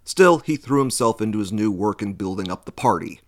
Still, 0.04 0.38
he 0.38 0.56
threw 0.56 0.82
himself 0.82 1.20
into 1.20 1.40
his 1.40 1.52
new 1.52 1.72
work 1.72 2.04
in 2.04 2.14
building 2.14 2.52
up 2.52 2.66
the 2.66 2.72
party. 2.72 3.21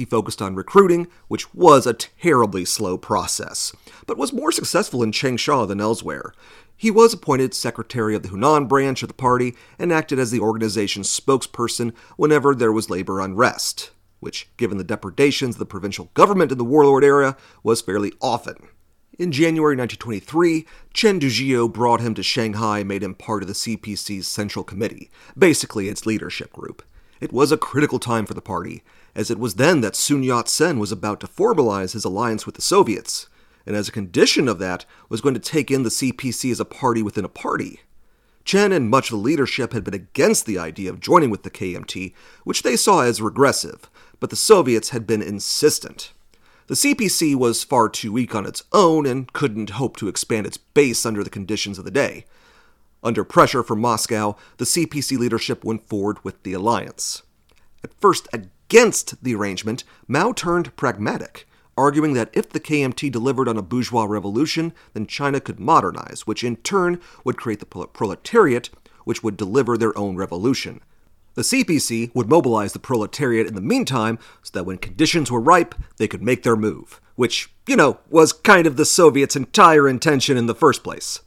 He 0.00 0.06
focused 0.06 0.40
on 0.40 0.54
recruiting, 0.54 1.08
which 1.28 1.52
was 1.52 1.86
a 1.86 1.92
terribly 1.92 2.64
slow 2.64 2.96
process, 2.96 3.70
but 4.06 4.16
was 4.16 4.32
more 4.32 4.50
successful 4.50 5.02
in 5.02 5.12
Changsha 5.12 5.68
than 5.68 5.78
elsewhere. 5.78 6.32
He 6.74 6.90
was 6.90 7.12
appointed 7.12 7.52
secretary 7.52 8.14
of 8.14 8.22
the 8.22 8.30
Hunan 8.30 8.66
branch 8.66 9.02
of 9.02 9.08
the 9.08 9.14
party 9.14 9.54
and 9.78 9.92
acted 9.92 10.18
as 10.18 10.30
the 10.30 10.40
organization's 10.40 11.06
spokesperson 11.06 11.92
whenever 12.16 12.54
there 12.54 12.72
was 12.72 12.88
labor 12.88 13.20
unrest, 13.20 13.90
which, 14.20 14.48
given 14.56 14.78
the 14.78 14.84
depredations 14.84 15.56
of 15.56 15.58
the 15.58 15.66
provincial 15.66 16.08
government 16.14 16.50
in 16.50 16.56
the 16.56 16.64
warlord 16.64 17.04
era, 17.04 17.36
was 17.62 17.82
fairly 17.82 18.14
often. 18.22 18.56
In 19.18 19.32
January 19.32 19.76
1923, 19.76 20.66
Chen 20.94 21.20
Duxiu 21.20 21.70
brought 21.70 22.00
him 22.00 22.14
to 22.14 22.22
Shanghai 22.22 22.78
and 22.78 22.88
made 22.88 23.02
him 23.02 23.14
part 23.14 23.42
of 23.42 23.48
the 23.48 23.54
CPC's 23.54 24.26
Central 24.26 24.64
Committee, 24.64 25.10
basically 25.36 25.90
its 25.90 26.06
leadership 26.06 26.54
group. 26.54 26.82
It 27.20 27.34
was 27.34 27.52
a 27.52 27.58
critical 27.58 27.98
time 27.98 28.24
for 28.24 28.32
the 28.32 28.40
party, 28.40 28.82
as 29.20 29.30
it 29.30 29.38
was 29.38 29.56
then 29.56 29.82
that 29.82 29.94
Sun 29.94 30.22
Yat 30.22 30.48
sen 30.48 30.78
was 30.78 30.90
about 30.90 31.20
to 31.20 31.26
formalize 31.26 31.92
his 31.92 32.06
alliance 32.06 32.46
with 32.46 32.54
the 32.54 32.62
Soviets, 32.62 33.28
and 33.66 33.76
as 33.76 33.86
a 33.86 33.92
condition 33.92 34.48
of 34.48 34.58
that, 34.60 34.86
was 35.10 35.20
going 35.20 35.34
to 35.34 35.40
take 35.40 35.70
in 35.70 35.82
the 35.82 35.90
CPC 35.90 36.50
as 36.50 36.58
a 36.58 36.64
party 36.64 37.02
within 37.02 37.26
a 37.26 37.28
party. 37.28 37.80
Chen 38.44 38.72
and 38.72 38.88
much 38.88 39.10
of 39.10 39.18
the 39.18 39.22
leadership 39.22 39.74
had 39.74 39.84
been 39.84 39.92
against 39.92 40.46
the 40.46 40.58
idea 40.58 40.88
of 40.88 41.00
joining 41.00 41.28
with 41.28 41.42
the 41.42 41.50
KMT, 41.50 42.14
which 42.44 42.62
they 42.62 42.76
saw 42.76 43.02
as 43.02 43.20
regressive, 43.20 43.90
but 44.20 44.30
the 44.30 44.36
Soviets 44.36 44.88
had 44.88 45.06
been 45.06 45.20
insistent. 45.20 46.14
The 46.68 46.74
CPC 46.74 47.34
was 47.34 47.62
far 47.62 47.90
too 47.90 48.12
weak 48.12 48.34
on 48.34 48.46
its 48.46 48.64
own 48.72 49.04
and 49.04 49.30
couldn't 49.34 49.70
hope 49.70 49.98
to 49.98 50.08
expand 50.08 50.46
its 50.46 50.56
base 50.56 51.04
under 51.04 51.22
the 51.22 51.28
conditions 51.28 51.78
of 51.78 51.84
the 51.84 51.90
day. 51.90 52.24
Under 53.02 53.22
pressure 53.22 53.62
from 53.62 53.82
Moscow, 53.82 54.36
the 54.56 54.64
CPC 54.64 55.18
leadership 55.18 55.62
went 55.62 55.86
forward 55.86 56.24
with 56.24 56.42
the 56.42 56.54
alliance. 56.54 57.22
At 57.84 57.92
first, 58.00 58.26
against 58.70 59.20
the 59.24 59.34
arrangement, 59.34 59.82
Mao 60.06 60.30
turned 60.30 60.76
pragmatic, 60.76 61.44
arguing 61.76 62.14
that 62.14 62.30
if 62.32 62.50
the 62.50 62.60
KMT 62.60 63.10
delivered 63.10 63.48
on 63.48 63.56
a 63.56 63.62
bourgeois 63.62 64.04
revolution, 64.04 64.72
then 64.92 65.08
China 65.08 65.40
could 65.40 65.58
modernize, 65.58 66.24
which 66.24 66.44
in 66.44 66.54
turn 66.54 67.00
would 67.24 67.36
create 67.36 67.58
the 67.58 67.66
proletariat, 67.66 68.70
which 69.02 69.24
would 69.24 69.36
deliver 69.36 69.76
their 69.76 69.96
own 69.98 70.14
revolution. 70.14 70.80
The 71.34 71.42
CPC 71.42 72.14
would 72.14 72.28
mobilize 72.28 72.72
the 72.72 72.78
proletariat 72.78 73.48
in 73.48 73.56
the 73.56 73.60
meantime 73.60 74.20
so 74.40 74.52
that 74.54 74.66
when 74.66 74.78
conditions 74.78 75.32
were 75.32 75.40
ripe, 75.40 75.74
they 75.96 76.06
could 76.06 76.22
make 76.22 76.44
their 76.44 76.56
move, 76.56 77.00
which, 77.16 77.52
you 77.66 77.74
know, 77.74 77.98
was 78.08 78.32
kind 78.32 78.68
of 78.68 78.76
the 78.76 78.84
Soviets' 78.84 79.34
entire 79.34 79.88
intention 79.88 80.36
in 80.36 80.46
the 80.46 80.54
first 80.54 80.84
place. 80.84 81.18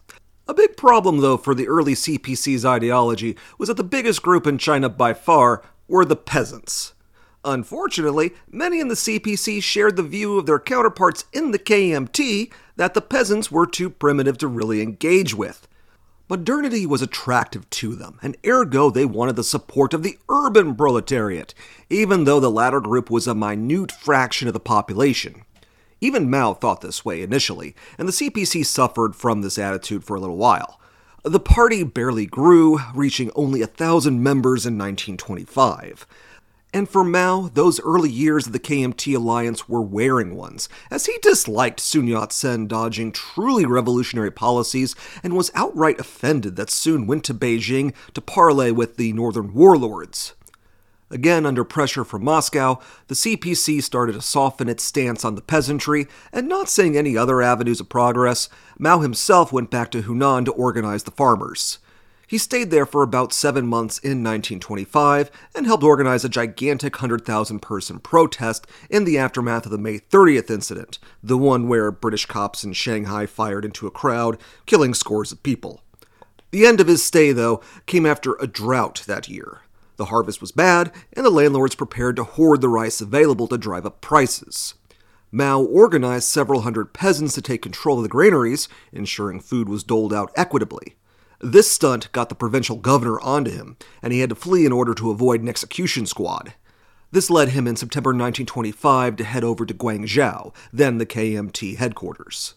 A 0.47 0.53
big 0.53 0.77
problem, 0.77 1.17
though, 1.17 1.35
for 1.35 1.53
the 1.53 1.67
early 1.67 1.93
CPC's 1.93 2.63
ideology 2.63 3.35
was 3.57 3.67
that 3.67 3.75
the 3.75 3.83
biggest 3.83 4.21
group 4.21 4.47
in 4.47 4.57
China 4.57 4.87
by 4.87 5.13
far 5.13 5.61
were 5.89 6.05
the 6.05 6.15
peasants. 6.15 6.93
Unfortunately, 7.45 8.33
many 8.49 8.79
in 8.79 8.87
the 8.87 8.95
CPC 8.95 9.61
shared 9.61 9.95
the 9.97 10.03
view 10.03 10.37
of 10.37 10.45
their 10.45 10.59
counterparts 10.59 11.25
in 11.33 11.51
the 11.51 11.59
KMT 11.59 12.51
that 12.77 12.93
the 12.93 13.01
peasants 13.01 13.51
were 13.51 13.67
too 13.67 13.89
primitive 13.89 14.37
to 14.37 14.47
really 14.47 14.81
engage 14.81 15.33
with. 15.33 15.67
Modernity 16.29 16.85
was 16.85 17.01
attractive 17.01 17.69
to 17.69 17.95
them, 17.95 18.17
and 18.21 18.37
ergo 18.47 18.89
they 18.89 19.05
wanted 19.05 19.35
the 19.35 19.43
support 19.43 19.93
of 19.93 20.03
the 20.03 20.17
urban 20.29 20.73
proletariat, 20.73 21.53
even 21.89 22.23
though 22.23 22.39
the 22.39 22.49
latter 22.49 22.79
group 22.79 23.09
was 23.09 23.27
a 23.27 23.35
minute 23.35 23.91
fraction 23.91 24.47
of 24.47 24.53
the 24.53 24.59
population. 24.59 25.43
Even 25.99 26.29
Mao 26.29 26.53
thought 26.53 26.79
this 26.79 27.03
way 27.03 27.21
initially, 27.21 27.75
and 27.97 28.07
the 28.07 28.13
CPC 28.13 28.65
suffered 28.65 29.15
from 29.15 29.41
this 29.41 29.57
attitude 29.57 30.05
for 30.05 30.15
a 30.15 30.19
little 30.19 30.37
while. 30.37 30.79
The 31.23 31.39
party 31.39 31.83
barely 31.83 32.25
grew, 32.25 32.79
reaching 32.93 33.31
only 33.35 33.61
a 33.61 33.67
thousand 33.67 34.23
members 34.23 34.65
in 34.65 34.77
1925. 34.77 36.05
And 36.75 36.89
for 36.89 37.03
Mao, 37.03 37.51
those 37.53 37.79
early 37.81 38.09
years 38.09 38.47
of 38.47 38.53
the 38.53 38.59
KMT 38.59 39.15
alliance 39.15 39.69
were 39.69 39.83
wearing 39.83 40.35
ones, 40.35 40.67
as 40.89 41.05
he 41.05 41.19
disliked 41.21 41.79
Sun 41.79 42.07
Yat 42.07 42.33
sen 42.33 42.65
dodging 42.65 43.11
truly 43.11 43.63
revolutionary 43.63 44.31
policies 44.31 44.95
and 45.21 45.33
was 45.35 45.51
outright 45.53 45.99
offended 45.99 46.55
that 46.55 46.71
Sun 46.71 47.05
went 47.05 47.25
to 47.25 47.33
Beijing 47.35 47.93
to 48.15 48.21
parley 48.21 48.71
with 48.71 48.97
the 48.97 49.13
northern 49.13 49.53
warlords. 49.53 50.33
Again, 51.11 51.45
under 51.45 51.63
pressure 51.63 52.03
from 52.03 52.23
Moscow, 52.23 52.79
the 53.05 53.13
CPC 53.13 53.83
started 53.83 54.13
to 54.13 54.21
soften 54.21 54.67
its 54.67 54.83
stance 54.83 55.23
on 55.23 55.35
the 55.35 55.41
peasantry, 55.41 56.07
and 56.31 56.49
not 56.49 56.69
seeing 56.69 56.97
any 56.97 57.15
other 57.15 57.39
avenues 57.43 57.81
of 57.81 57.87
progress, 57.87 58.49
Mao 58.79 58.97
himself 58.97 59.53
went 59.53 59.69
back 59.69 59.91
to 59.91 60.01
Hunan 60.01 60.43
to 60.45 60.51
organize 60.51 61.03
the 61.03 61.11
farmers. 61.11 61.77
He 62.27 62.37
stayed 62.37 62.71
there 62.71 62.85
for 62.85 63.03
about 63.03 63.33
seven 63.33 63.67
months 63.67 63.97
in 63.97 64.23
1925 64.23 65.29
and 65.53 65.65
helped 65.65 65.83
organize 65.83 66.23
a 66.23 66.29
gigantic 66.29 66.95
100,000 66.95 67.59
person 67.59 67.99
protest 67.99 68.65
in 68.89 69.03
the 69.03 69.17
aftermath 69.17 69.65
of 69.65 69.71
the 69.71 69.77
May 69.77 69.99
30th 69.99 70.49
incident, 70.49 70.99
the 71.21 71.37
one 71.37 71.67
where 71.67 71.91
British 71.91 72.25
cops 72.25 72.63
in 72.63 72.73
Shanghai 72.73 73.25
fired 73.25 73.65
into 73.65 73.87
a 73.87 73.91
crowd, 73.91 74.37
killing 74.65 74.93
scores 74.93 75.31
of 75.31 75.43
people. 75.43 75.81
The 76.51 76.65
end 76.65 76.79
of 76.79 76.87
his 76.87 77.03
stay, 77.03 77.31
though, 77.31 77.61
came 77.87 78.05
after 78.05 78.35
a 78.35 78.47
drought 78.47 79.03
that 79.05 79.27
year. 79.27 79.61
The 79.97 80.05
harvest 80.05 80.39
was 80.39 80.51
bad, 80.51 80.91
and 81.11 81.25
the 81.25 81.29
landlords 81.29 81.75
prepared 81.75 82.15
to 82.15 82.23
hoard 82.23 82.61
the 82.61 82.69
rice 82.69 83.01
available 83.01 83.47
to 83.47 83.57
drive 83.57 83.85
up 83.85 84.01
prices. 84.01 84.75
Mao 85.31 85.61
organized 85.61 86.25
several 86.25 86.61
hundred 86.61 86.93
peasants 86.93 87.33
to 87.35 87.41
take 87.41 87.61
control 87.61 87.97
of 87.97 88.03
the 88.03 88.09
granaries, 88.09 88.69
ensuring 88.91 89.39
food 89.39 89.67
was 89.67 89.83
doled 89.83 90.13
out 90.13 90.31
equitably. 90.35 90.95
This 91.43 91.69
stunt 91.69 92.09
got 92.13 92.29
the 92.29 92.35
provincial 92.35 92.77
governor 92.77 93.19
onto 93.19 93.51
him, 93.51 93.75
and 94.01 94.13
he 94.13 94.21
had 94.21 94.29
to 94.29 94.35
flee 94.35 94.65
in 94.65 94.71
order 94.71 94.93
to 94.93 95.11
avoid 95.11 95.41
an 95.41 95.49
execution 95.49 96.05
squad. 96.05 96.53
This 97.11 97.29
led 97.29 97.49
him 97.49 97.67
in 97.67 97.75
September 97.75 98.11
1925 98.11 99.17
to 99.17 99.23
head 99.25 99.43
over 99.43 99.65
to 99.65 99.73
Guangzhou, 99.73 100.53
then 100.71 100.99
the 100.99 101.05
KMT 101.05 101.75
headquarters. 101.75 102.53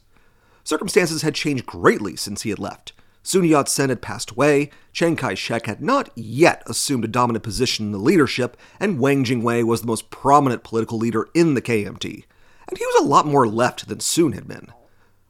Circumstances 0.63 1.23
had 1.23 1.35
changed 1.35 1.67
greatly 1.67 2.15
since 2.15 2.43
he 2.43 2.51
had 2.51 2.61
left. 2.61 2.93
Sun 3.25 3.43
Yat 3.47 3.69
sen 3.69 3.89
had 3.89 4.03
passed 4.03 4.31
away, 4.31 4.71
Chiang 4.93 5.17
Kai 5.17 5.35
shek 5.35 5.67
had 5.67 5.83
not 5.83 6.11
yet 6.15 6.63
assumed 6.67 7.05
a 7.05 7.09
dominant 7.09 7.43
position 7.43 7.87
in 7.87 7.93
the 7.93 7.99
leadership, 7.99 8.57
and 8.79 9.01
Wang 9.01 9.25
Jingwei 9.25 9.65
was 9.65 9.81
the 9.81 9.89
most 9.89 10.11
prominent 10.11 10.63
political 10.63 10.97
leader 10.97 11.29
in 11.35 11.55
the 11.55 11.63
KMT. 11.63 12.23
And 12.69 12.79
he 12.79 12.87
was 12.87 13.03
a 13.03 13.09
lot 13.09 13.27
more 13.27 13.49
left 13.49 13.89
than 13.89 13.99
Sun 13.99 14.31
had 14.31 14.47
been. 14.47 14.69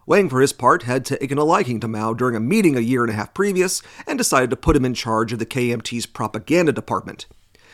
Wang, 0.06 0.28
for 0.28 0.40
his 0.40 0.52
part, 0.52 0.84
had 0.84 1.04
taken 1.04 1.36
a 1.36 1.44
liking 1.44 1.80
to 1.80 1.88
Mao 1.88 2.14
during 2.14 2.36
a 2.36 2.40
meeting 2.40 2.76
a 2.76 2.80
year 2.80 3.02
and 3.02 3.10
a 3.10 3.16
half 3.16 3.34
previous 3.34 3.82
and 4.06 4.16
decided 4.16 4.50
to 4.50 4.56
put 4.56 4.76
him 4.76 4.84
in 4.84 4.94
charge 4.94 5.32
of 5.32 5.40
the 5.40 5.46
KMT's 5.46 6.06
propaganda 6.06 6.72
department. 6.72 7.26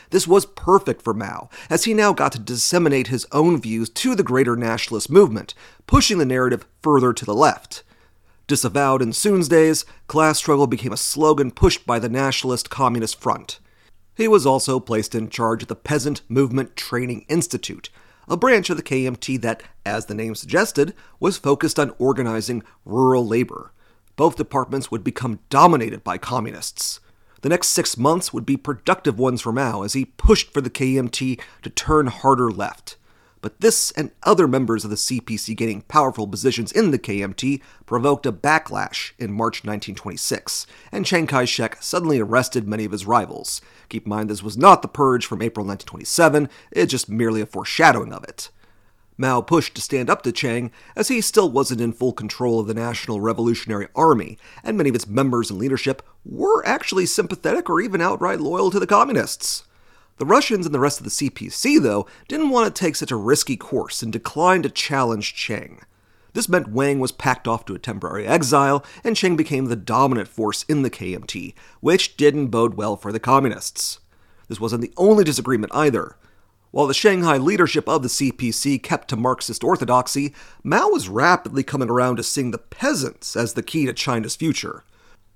This 0.09 0.27
was 0.27 0.47
perfect 0.47 1.03
for 1.03 1.12
Mao, 1.12 1.51
as 1.68 1.85
he 1.85 1.92
now 1.92 2.12
got 2.12 2.33
to 2.33 2.38
disseminate 2.38 3.09
his 3.09 3.27
own 3.33 3.61
views 3.61 3.90
to 3.90 4.14
the 4.14 4.23
greater 4.23 4.57
nationalist 4.57 5.11
movement, 5.11 5.55
pushing 5.87 6.18
the 6.18 6.27
narrative 6.27 6.66
further 6.83 7.12
to 7.12 7.25
the 7.25 7.35
left. 7.35 7.83
Disavowed 8.47 9.03
in 9.03 9.12
Sun's 9.12 9.49
days, 9.49 9.85
class 10.07 10.38
struggle 10.38 10.66
became 10.66 10.92
a 10.92 10.97
slogan 10.97 11.51
pushed 11.51 11.87
by 11.87 11.99
the 11.99 12.09
Nationalist 12.09 12.71
Communist 12.71 13.21
Front. 13.21 13.59
He 14.14 14.29
was 14.29 14.45
also 14.45 14.81
placed 14.81 15.14
in 15.14 15.31
charge 15.31 15.62
of 15.62 15.68
the 15.68 15.77
Peasant 15.77 16.23
Movement 16.29 16.77
Training 16.77 17.25
Institute, 17.29 17.88
a 18.28 18.37
branch 18.37 18.70
of 18.70 18.76
the 18.76 18.82
KMT 18.82 19.40
that, 19.42 19.62
as 19.85 20.06
the 20.06 20.14
name 20.14 20.35
suggested, 20.35 20.94
was 21.20 21.37
focused 21.37 21.78
on 21.78 21.94
organizing 21.98 22.62
rural 22.85 23.26
labor. 23.26 23.72
Both 24.16 24.37
departments 24.37 24.90
would 24.90 25.02
become 25.02 25.40
dominated 25.50 26.04
by 26.04 26.18
communists. 26.18 27.00
The 27.40 27.48
next 27.48 27.68
six 27.68 27.96
months 27.96 28.32
would 28.32 28.46
be 28.46 28.56
productive 28.56 29.18
ones 29.18 29.40
for 29.40 29.52
Mao 29.52 29.82
as 29.82 29.94
he 29.94 30.04
pushed 30.04 30.52
for 30.52 30.61
the 30.61 30.70
KMT 30.70 31.40
to 31.62 31.70
turn 31.70 32.06
harder 32.06 32.50
left. 32.50 32.96
But 33.42 33.61
this 33.61 33.90
and 33.90 34.12
other 34.22 34.46
members 34.46 34.85
of 34.85 34.90
the 34.90 34.96
CPC 34.96 35.57
gaining 35.57 35.83
powerful 35.83 36.28
positions 36.28 36.70
in 36.70 36.92
the 36.92 36.98
KMT 36.98 37.61
provoked 37.85 38.24
a 38.24 38.33
backlash 38.33 39.12
in 39.18 39.33
March 39.33 39.64
1926, 39.64 40.64
and 40.92 41.05
Chiang 41.05 41.26
Kai 41.26 41.44
shek 41.44 41.83
suddenly 41.83 42.20
arrested 42.20 42.68
many 42.68 42.85
of 42.85 42.92
his 42.92 43.05
rivals. 43.05 43.61
Keep 43.88 44.07
in 44.07 44.11
mind, 44.11 44.31
this 44.31 44.44
was 44.44 44.57
not 44.57 44.81
the 44.81 44.88
purge 44.88 45.26
from 45.26 45.42
April 45.42 45.66
1927, 45.66 46.48
it's 46.70 46.92
just 46.92 47.09
merely 47.09 47.40
a 47.40 47.46
foreshadowing 47.46 48.12
of 48.12 48.22
it. 48.22 48.48
Mao 49.18 49.40
pushed 49.40 49.74
to 49.74 49.81
stand 49.83 50.09
up 50.09 50.22
to 50.22 50.33
Chiang 50.33 50.70
as 50.94 51.09
he 51.09 51.20
still 51.20 51.50
wasn't 51.50 51.81
in 51.81 51.92
full 51.92 52.12
control 52.12 52.61
of 52.61 52.68
the 52.68 52.74
National 52.74 53.20
Revolutionary 53.20 53.88
Army, 53.96 54.38
and 54.62 54.76
many 54.76 54.88
of 54.88 54.94
its 54.94 55.09
members 55.09 55.50
and 55.50 55.59
leadership 55.59 56.02
were 56.24 56.64
actually 56.64 57.07
sympathetic 57.07 57.68
or 57.68 57.81
even 57.81 58.00
outright 58.00 58.40
loyal 58.40 58.70
to 58.70 58.78
the 58.78 58.87
communists. 58.87 59.64
The 60.18 60.27
Russians 60.27 60.66
and 60.66 60.75
the 60.75 60.81
rest 60.81 61.01
of 61.01 61.05
the 61.05 61.11
CPC, 61.11 61.83
though, 61.83 62.07
didn't 62.29 62.51
want 62.51 62.75
to 62.75 62.81
take 62.81 62.96
such 62.96 63.11
a 63.11 63.16
risky 63.16 63.57
course 63.57 64.03
and 64.03 64.12
declined 64.12 64.62
to 64.64 64.70
challenge 64.70 65.35
Chiang. 65.35 65.81
This 66.35 66.48
meant 66.48 66.68
Wang 66.68 67.01
was 67.01 67.12
packed 67.12 67.46
off 67.46 67.64
to 67.66 67.75
a 67.75 67.79
temporary 67.79 68.27
exile, 68.27 68.85
and 69.05 69.16
Chiang 69.16 69.37
became 69.37 69.66
the 69.66 69.77
dominant 69.77 70.29
force 70.29 70.64
in 70.64 70.83
the 70.83 70.90
KMT, 70.90 71.55
which 71.81 72.16
didn't 72.16 72.48
bode 72.48 72.75
well 72.75 72.96
for 72.96 73.12
the 73.12 73.20
communists. 73.20 74.01
This 74.48 74.61
wasn't 74.61 74.83
the 74.83 74.92
only 74.96 75.25
disagreement 75.25 75.75
either. 75.75 76.16
While 76.70 76.87
the 76.87 76.94
Shanghai 76.94 77.37
leadership 77.37 77.87
of 77.87 78.03
the 78.03 78.09
CPC 78.09 78.83
kept 78.83 79.09
to 79.09 79.16
Marxist 79.16 79.62
orthodoxy, 79.62 80.35
Mao 80.62 80.88
was 80.88 81.09
rapidly 81.09 81.62
coming 81.62 81.90
around 81.90 82.16
to 82.16 82.22
seeing 82.22 82.51
the 82.51 82.59
peasants 82.59 83.37
as 83.37 83.53
the 83.53 83.62
key 83.62 83.85
to 83.85 83.92
China's 83.92 84.37
future. 84.37 84.85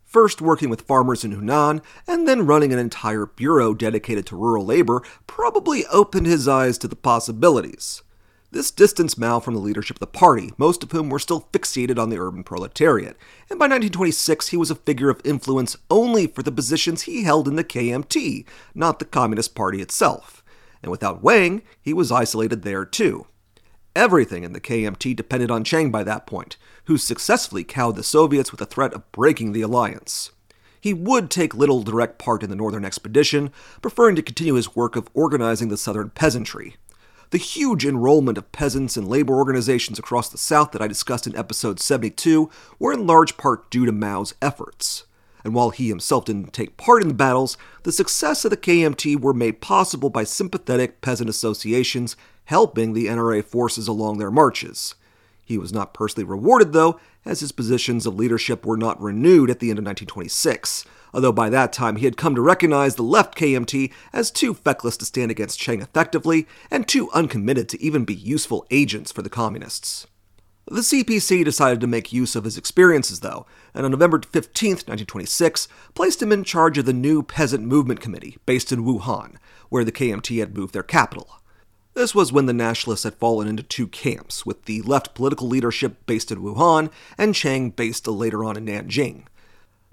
First 0.06 0.40
working 0.40 0.70
with 0.70 0.82
farmers 0.82 1.24
in 1.24 1.36
Hunan, 1.36 1.82
and 2.06 2.26
then 2.26 2.46
running 2.46 2.72
an 2.72 2.78
entire 2.78 3.26
bureau 3.26 3.74
dedicated 3.74 4.24
to 4.26 4.36
rural 4.36 4.64
labor, 4.64 5.02
probably 5.26 5.84
opened 5.86 6.26
his 6.26 6.48
eyes 6.48 6.78
to 6.78 6.88
the 6.88 6.96
possibilities. 6.96 8.02
This 8.50 8.70
distanced 8.70 9.18
Mao 9.18 9.40
from 9.40 9.52
the 9.52 9.60
leadership 9.60 9.96
of 9.96 10.00
the 10.00 10.06
party, 10.06 10.52
most 10.56 10.82
of 10.82 10.92
whom 10.92 11.10
were 11.10 11.18
still 11.18 11.48
fixated 11.52 11.98
on 11.98 12.08
the 12.08 12.18
urban 12.18 12.44
proletariat, 12.44 13.16
and 13.50 13.58
by 13.58 13.64
1926 13.64 14.48
he 14.48 14.56
was 14.56 14.70
a 14.70 14.76
figure 14.76 15.10
of 15.10 15.20
influence 15.24 15.76
only 15.90 16.26
for 16.26 16.42
the 16.42 16.52
positions 16.52 17.02
he 17.02 17.24
held 17.24 17.46
in 17.46 17.56
the 17.56 17.64
KMT, 17.64 18.46
not 18.74 18.98
the 18.98 19.04
Communist 19.04 19.54
Party 19.54 19.82
itself 19.82 20.44
and 20.86 20.90
without 20.92 21.22
Wang, 21.22 21.62
he 21.82 21.92
was 21.92 22.12
isolated 22.12 22.62
there 22.62 22.84
too. 22.84 23.26
Everything 23.96 24.44
in 24.44 24.52
the 24.52 24.60
KMT 24.60 25.16
depended 25.16 25.50
on 25.50 25.64
Chiang 25.64 25.90
by 25.90 26.04
that 26.04 26.26
point, 26.26 26.56
who 26.86 26.98
successfully 26.98 27.64
cowed 27.64 27.96
the 27.96 28.02
Soviets 28.02 28.50
with 28.50 28.58
the 28.58 28.66
threat 28.66 28.92
of 28.92 29.10
breaking 29.12 29.52
the 29.52 29.62
alliance. 29.62 30.30
He 30.80 30.94
would 30.94 31.30
take 31.30 31.54
little 31.54 31.82
direct 31.82 32.18
part 32.18 32.42
in 32.42 32.50
the 32.50 32.56
Northern 32.56 32.84
Expedition, 32.84 33.50
preferring 33.82 34.16
to 34.16 34.22
continue 34.22 34.54
his 34.54 34.74
work 34.74 34.96
of 34.96 35.08
organizing 35.14 35.68
the 35.68 35.76
Southern 35.76 36.10
peasantry. 36.10 36.76
The 37.30 37.38
huge 37.38 37.84
enrollment 37.84 38.38
of 38.38 38.52
peasants 38.52 38.96
and 38.96 39.08
labor 39.08 39.34
organizations 39.34 39.98
across 39.98 40.28
the 40.28 40.38
South 40.38 40.72
that 40.72 40.82
I 40.82 40.86
discussed 40.86 41.26
in 41.26 41.36
episode 41.36 41.80
72 41.80 42.50
were 42.78 42.92
in 42.92 43.06
large 43.06 43.36
part 43.36 43.68
due 43.70 43.84
to 43.84 43.92
Mao's 43.92 44.34
efforts 44.40 45.04
and 45.46 45.54
while 45.54 45.70
he 45.70 45.88
himself 45.88 46.24
didn't 46.24 46.52
take 46.52 46.76
part 46.76 47.02
in 47.02 47.06
the 47.06 47.14
battles, 47.14 47.56
the 47.84 47.92
success 47.92 48.44
of 48.44 48.50
the 48.50 48.56
KMT 48.56 49.20
were 49.20 49.32
made 49.32 49.60
possible 49.60 50.10
by 50.10 50.24
sympathetic 50.24 51.00
peasant 51.00 51.30
associations 51.30 52.16
helping 52.46 52.92
the 52.94 53.06
NRA 53.06 53.44
forces 53.44 53.86
along 53.86 54.18
their 54.18 54.32
marches. 54.32 54.96
He 55.46 55.58
was 55.58 55.72
not 55.72 55.94
personally 55.94 56.24
rewarded, 56.24 56.72
though, 56.72 56.98
as 57.24 57.38
his 57.38 57.52
positions 57.52 58.04
of 58.04 58.16
leadership 58.16 58.66
were 58.66 58.76
not 58.76 59.00
renewed 59.00 59.48
at 59.48 59.60
the 59.60 59.70
end 59.70 59.78
of 59.78 59.84
1926, 59.84 60.84
although 61.14 61.30
by 61.30 61.48
that 61.50 61.72
time 61.72 61.96
he 61.96 62.04
had 62.04 62.16
come 62.16 62.34
to 62.34 62.40
recognize 62.40 62.96
the 62.96 63.04
left 63.04 63.38
KMT 63.38 63.92
as 64.12 64.32
too 64.32 64.54
feckless 64.54 64.96
to 64.96 65.04
stand 65.04 65.30
against 65.30 65.60
Chiang 65.60 65.80
effectively 65.80 66.48
and 66.68 66.88
too 66.88 67.08
uncommitted 67.12 67.68
to 67.68 67.80
even 67.80 68.04
be 68.04 68.12
useful 68.12 68.66
agents 68.72 69.12
for 69.12 69.22
the 69.22 69.30
communists. 69.30 70.08
The 70.68 70.80
CPC 70.80 71.44
decided 71.44 71.80
to 71.80 71.86
make 71.86 72.12
use 72.12 72.34
of 72.34 72.42
his 72.42 72.58
experiences, 72.58 73.20
though, 73.20 73.46
and 73.72 73.84
on 73.84 73.92
November 73.92 74.20
15, 74.28 74.70
1926, 74.70 75.68
placed 75.94 76.20
him 76.20 76.32
in 76.32 76.42
charge 76.42 76.76
of 76.76 76.86
the 76.86 76.92
new 76.92 77.22
Peasant 77.22 77.62
Movement 77.62 78.00
Committee, 78.00 78.36
based 78.46 78.72
in 78.72 78.84
Wuhan, 78.84 79.36
where 79.68 79.84
the 79.84 79.92
KMT 79.92 80.40
had 80.40 80.56
moved 80.56 80.74
their 80.74 80.82
capital. 80.82 81.40
This 81.96 82.14
was 82.14 82.30
when 82.30 82.44
the 82.44 82.52
nationalists 82.52 83.04
had 83.04 83.14
fallen 83.14 83.48
into 83.48 83.62
two 83.62 83.88
camps, 83.88 84.44
with 84.44 84.66
the 84.66 84.82
left 84.82 85.14
political 85.14 85.48
leadership 85.48 86.04
based 86.04 86.30
in 86.30 86.42
Wuhan 86.42 86.90
and 87.16 87.34
Chiang 87.34 87.70
based 87.70 88.06
later 88.06 88.44
on 88.44 88.58
in 88.58 88.66
Nanjing. 88.66 89.22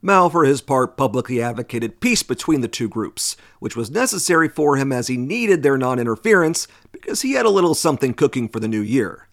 Mao, 0.02 0.28
for 0.28 0.44
his 0.44 0.60
part, 0.60 0.98
publicly 0.98 1.42
advocated 1.42 2.02
peace 2.02 2.22
between 2.22 2.60
the 2.60 2.68
two 2.68 2.90
groups, 2.90 3.38
which 3.60 3.78
was 3.78 3.90
necessary 3.90 4.50
for 4.50 4.76
him 4.76 4.92
as 4.92 5.08
he 5.08 5.16
needed 5.16 5.64
their 5.64 5.78
non 5.78 5.98
interference 5.98 6.68
because 6.92 7.22
he 7.22 7.36
had 7.36 7.46
a 7.46 7.50
little 7.50 7.74
something 7.74 8.14
cooking 8.14 8.50
for 8.50 8.60
the 8.60 8.68
new 8.68 8.82
year. 8.82 9.30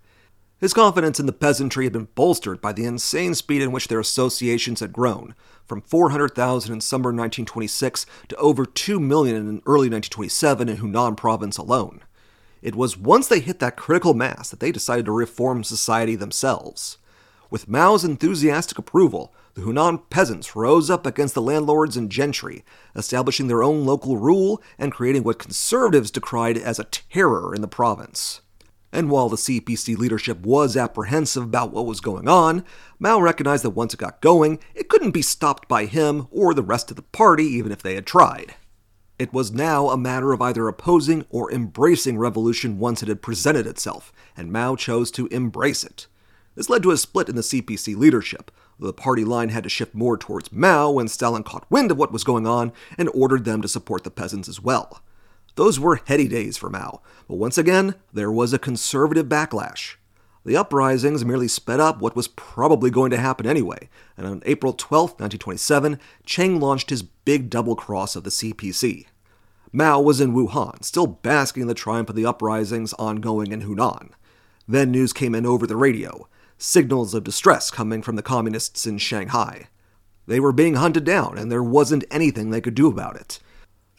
His 0.61 0.73
confidence 0.73 1.19
in 1.19 1.27
the 1.27 1.33
peasantry 1.33 1.87
had 1.87 1.93
been 1.93 2.07
bolstered 2.15 2.61
by 2.61 2.73
the 2.73 2.85
insane 2.85 3.35
speed 3.35 3.63
in 3.63 3.73
which 3.73 3.89
their 3.89 3.99
associations 3.99 4.79
had 4.79 4.93
grown, 4.93 5.35
from 5.67 5.83
400,000 5.83 6.73
in 6.73 6.81
summer 6.81 7.09
1926 7.09 8.07
to 8.29 8.37
over 8.37 8.65
2 8.65 9.01
million 9.01 9.35
in 9.35 9.61
early 9.67 9.91
1927 9.91 10.69
in 10.69 10.77
Hunan 10.77 11.17
province 11.17 11.59
alone. 11.59 12.03
It 12.63 12.75
was 12.75 12.97
once 12.97 13.29
they 13.29 13.41
hit 13.41 13.59
that 13.61 13.77
critical 13.77 14.15
mass 14.15 14.51
that 14.51 14.61
they 14.61 14.73
decided 14.73 15.07
to 15.07 15.13
reform 15.13 15.65
society 15.65 16.15
themselves. 16.15 16.99
With 17.51 17.69
Mao's 17.69 18.05
enthusiastic 18.05 18.79
approval, 18.79 19.35
the 19.55 19.63
Hunan 19.63 20.03
peasants 20.11 20.55
rose 20.55 20.89
up 20.89 21.05
against 21.05 21.35
the 21.35 21.43
landlords 21.43 21.97
and 21.97 22.11
gentry, 22.11 22.65
establishing 22.95 23.49
their 23.49 23.63
own 23.63 23.85
local 23.85 24.17
rule 24.17 24.63
and 24.79 24.93
creating 24.93 25.25
what 25.25 25.39
conservatives 25.39 26.11
decried 26.11 26.57
as 26.57 26.79
a 26.79 26.85
terror 26.85 27.55
in 27.55 27.61
the 27.61 27.69
province. 27.69 28.41
And 28.93 29.11
while 29.11 29.29
the 29.29 29.37
CPC 29.37 29.97
leadership 29.97 30.41
was 30.41 30.77
apprehensive 30.77 31.45
about 31.45 31.73
what 31.73 31.87
was 31.87 32.01
going 32.01 32.29
on, 32.29 32.65
Mao 32.99 33.21
recognized 33.21 33.65
that 33.65 33.71
once 33.71 33.95
it 33.95 34.01
got 34.01 34.21
going, 34.21 34.59
it 34.75 34.89
couldn't 34.89 35.13
be 35.13 35.23
stopped 35.23 35.69
by 35.69 35.87
him 35.87 36.27
or 36.31 36.55
the 36.55 36.63
rest 36.63 36.91
of 36.91 36.97
the 36.97 37.03
party, 37.03 37.45
even 37.45 37.73
if 37.73 37.83
they 37.83 37.95
had 37.95 38.07
tried. 38.07 38.55
It 39.21 39.35
was 39.35 39.53
now 39.53 39.91
a 39.91 39.99
matter 39.99 40.33
of 40.33 40.41
either 40.41 40.67
opposing 40.67 41.27
or 41.29 41.53
embracing 41.53 42.17
revolution 42.17 42.79
once 42.79 43.03
it 43.03 43.09
had 43.11 43.21
presented 43.21 43.67
itself, 43.67 44.15
and 44.35 44.51
Mao 44.51 44.77
chose 44.77 45.11
to 45.11 45.27
embrace 45.27 45.85
it. 45.85 46.07
This 46.55 46.71
led 46.71 46.83
to 46.85 46.91
a 46.91 46.97
split 46.97 47.29
in 47.29 47.37
the 47.37 47.43
CPC 47.43 47.95
leadership. 47.99 48.51
The 48.79 48.95
party 48.95 49.27
line 49.27 49.51
had 49.51 49.65
to 49.65 49.69
shift 49.69 49.95
more 49.95 50.17
towards 50.17 50.51
Mao 50.51 50.93
when 50.93 51.07
Stalin 51.07 51.43
caught 51.43 51.71
wind 51.71 51.91
of 51.91 51.99
what 51.99 52.13
was 52.13 52.25
going 52.25 52.47
on 52.47 52.73
and 52.97 53.11
ordered 53.13 53.45
them 53.45 53.61
to 53.61 53.69
support 53.69 54.05
the 54.05 54.11
peasants 54.11 54.49
as 54.49 54.63
well. 54.63 55.03
Those 55.55 55.79
were 55.79 56.01
heady 56.07 56.27
days 56.27 56.57
for 56.57 56.71
Mao, 56.71 57.03
but 57.29 57.37
once 57.37 57.59
again, 57.59 57.97
there 58.15 58.33
was 58.33 58.55
a 58.55 58.59
conservative 58.59 59.27
backlash. 59.27 59.97
The 60.45 60.57
uprisings 60.57 61.25
merely 61.25 61.49
sped 61.49 61.81
up 61.81 62.01
what 62.01 62.17
was 62.17 62.29
probably 62.29 62.91
going 62.91 63.11
to 63.11 63.19
happen 63.19 63.47
anyway, 63.47 63.89
and 64.17 64.27
on 64.27 64.43
April 64.47 64.73
12, 64.73 65.11
1927, 65.11 65.99
Chiang 66.25 66.59
launched 66.59 66.91
his 66.91 67.03
big 67.03 67.51
double 67.51 67.77
cross 67.77 68.17
of 68.17 68.25
the 68.25 68.31
CPC. 68.31 69.07
Mao 69.73 70.01
was 70.01 70.21
in 70.21 70.33
Wuhan, 70.33 70.83
still 70.83 71.07
basking 71.07 71.63
in 71.63 71.69
the 71.69 71.75
triumph 71.75 72.09
of 72.09 72.17
the 72.17 72.27
uprisings 72.27 72.95
ongoing 72.95 73.53
in 73.53 73.63
Hunan. 73.63 74.11
Then 74.67 74.91
news 74.91 75.13
came 75.13 75.35
in 75.35 75.45
over 75.45 75.67
the 75.67 75.77
radio 75.77 76.27
signals 76.63 77.15
of 77.15 77.25
distress 77.25 77.71
coming 77.71 78.03
from 78.03 78.17
the 78.17 78.23
communists 78.23 78.87
in 78.87 78.99
Shanghai. 78.99 79.69
They 80.27 80.41
were 80.41 80.53
being 80.53 80.75
hunted 80.75 81.05
down, 81.05 81.39
and 81.39 81.51
there 81.51 81.63
wasn't 81.63 82.05
anything 82.11 82.51
they 82.51 82.61
could 82.61 82.75
do 82.75 82.89
about 82.89 83.17
it. 83.17 83.41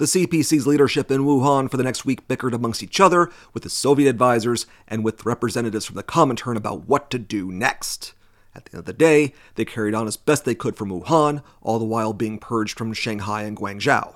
The 0.01 0.07
CPC's 0.07 0.65
leadership 0.65 1.11
in 1.11 1.25
Wuhan 1.25 1.69
for 1.69 1.77
the 1.77 1.83
next 1.83 2.05
week 2.05 2.27
bickered 2.27 2.55
amongst 2.55 2.81
each 2.81 2.99
other, 2.99 3.29
with 3.53 3.61
the 3.61 3.69
Soviet 3.69 4.09
advisors, 4.09 4.65
and 4.87 5.03
with 5.03 5.27
representatives 5.27 5.85
from 5.85 5.95
the 5.95 6.01
Comintern 6.01 6.57
about 6.57 6.87
what 6.87 7.11
to 7.11 7.19
do 7.19 7.51
next. 7.51 8.13
At 8.55 8.65
the 8.65 8.71
end 8.71 8.79
of 8.79 8.85
the 8.85 8.93
day, 8.93 9.35
they 9.53 9.63
carried 9.63 9.93
on 9.93 10.07
as 10.07 10.17
best 10.17 10.43
they 10.43 10.55
could 10.55 10.75
from 10.75 10.89
Wuhan, 10.89 11.43
all 11.61 11.77
the 11.77 11.85
while 11.85 12.13
being 12.13 12.39
purged 12.39 12.79
from 12.79 12.93
Shanghai 12.93 13.43
and 13.43 13.55
Guangzhou. 13.55 14.15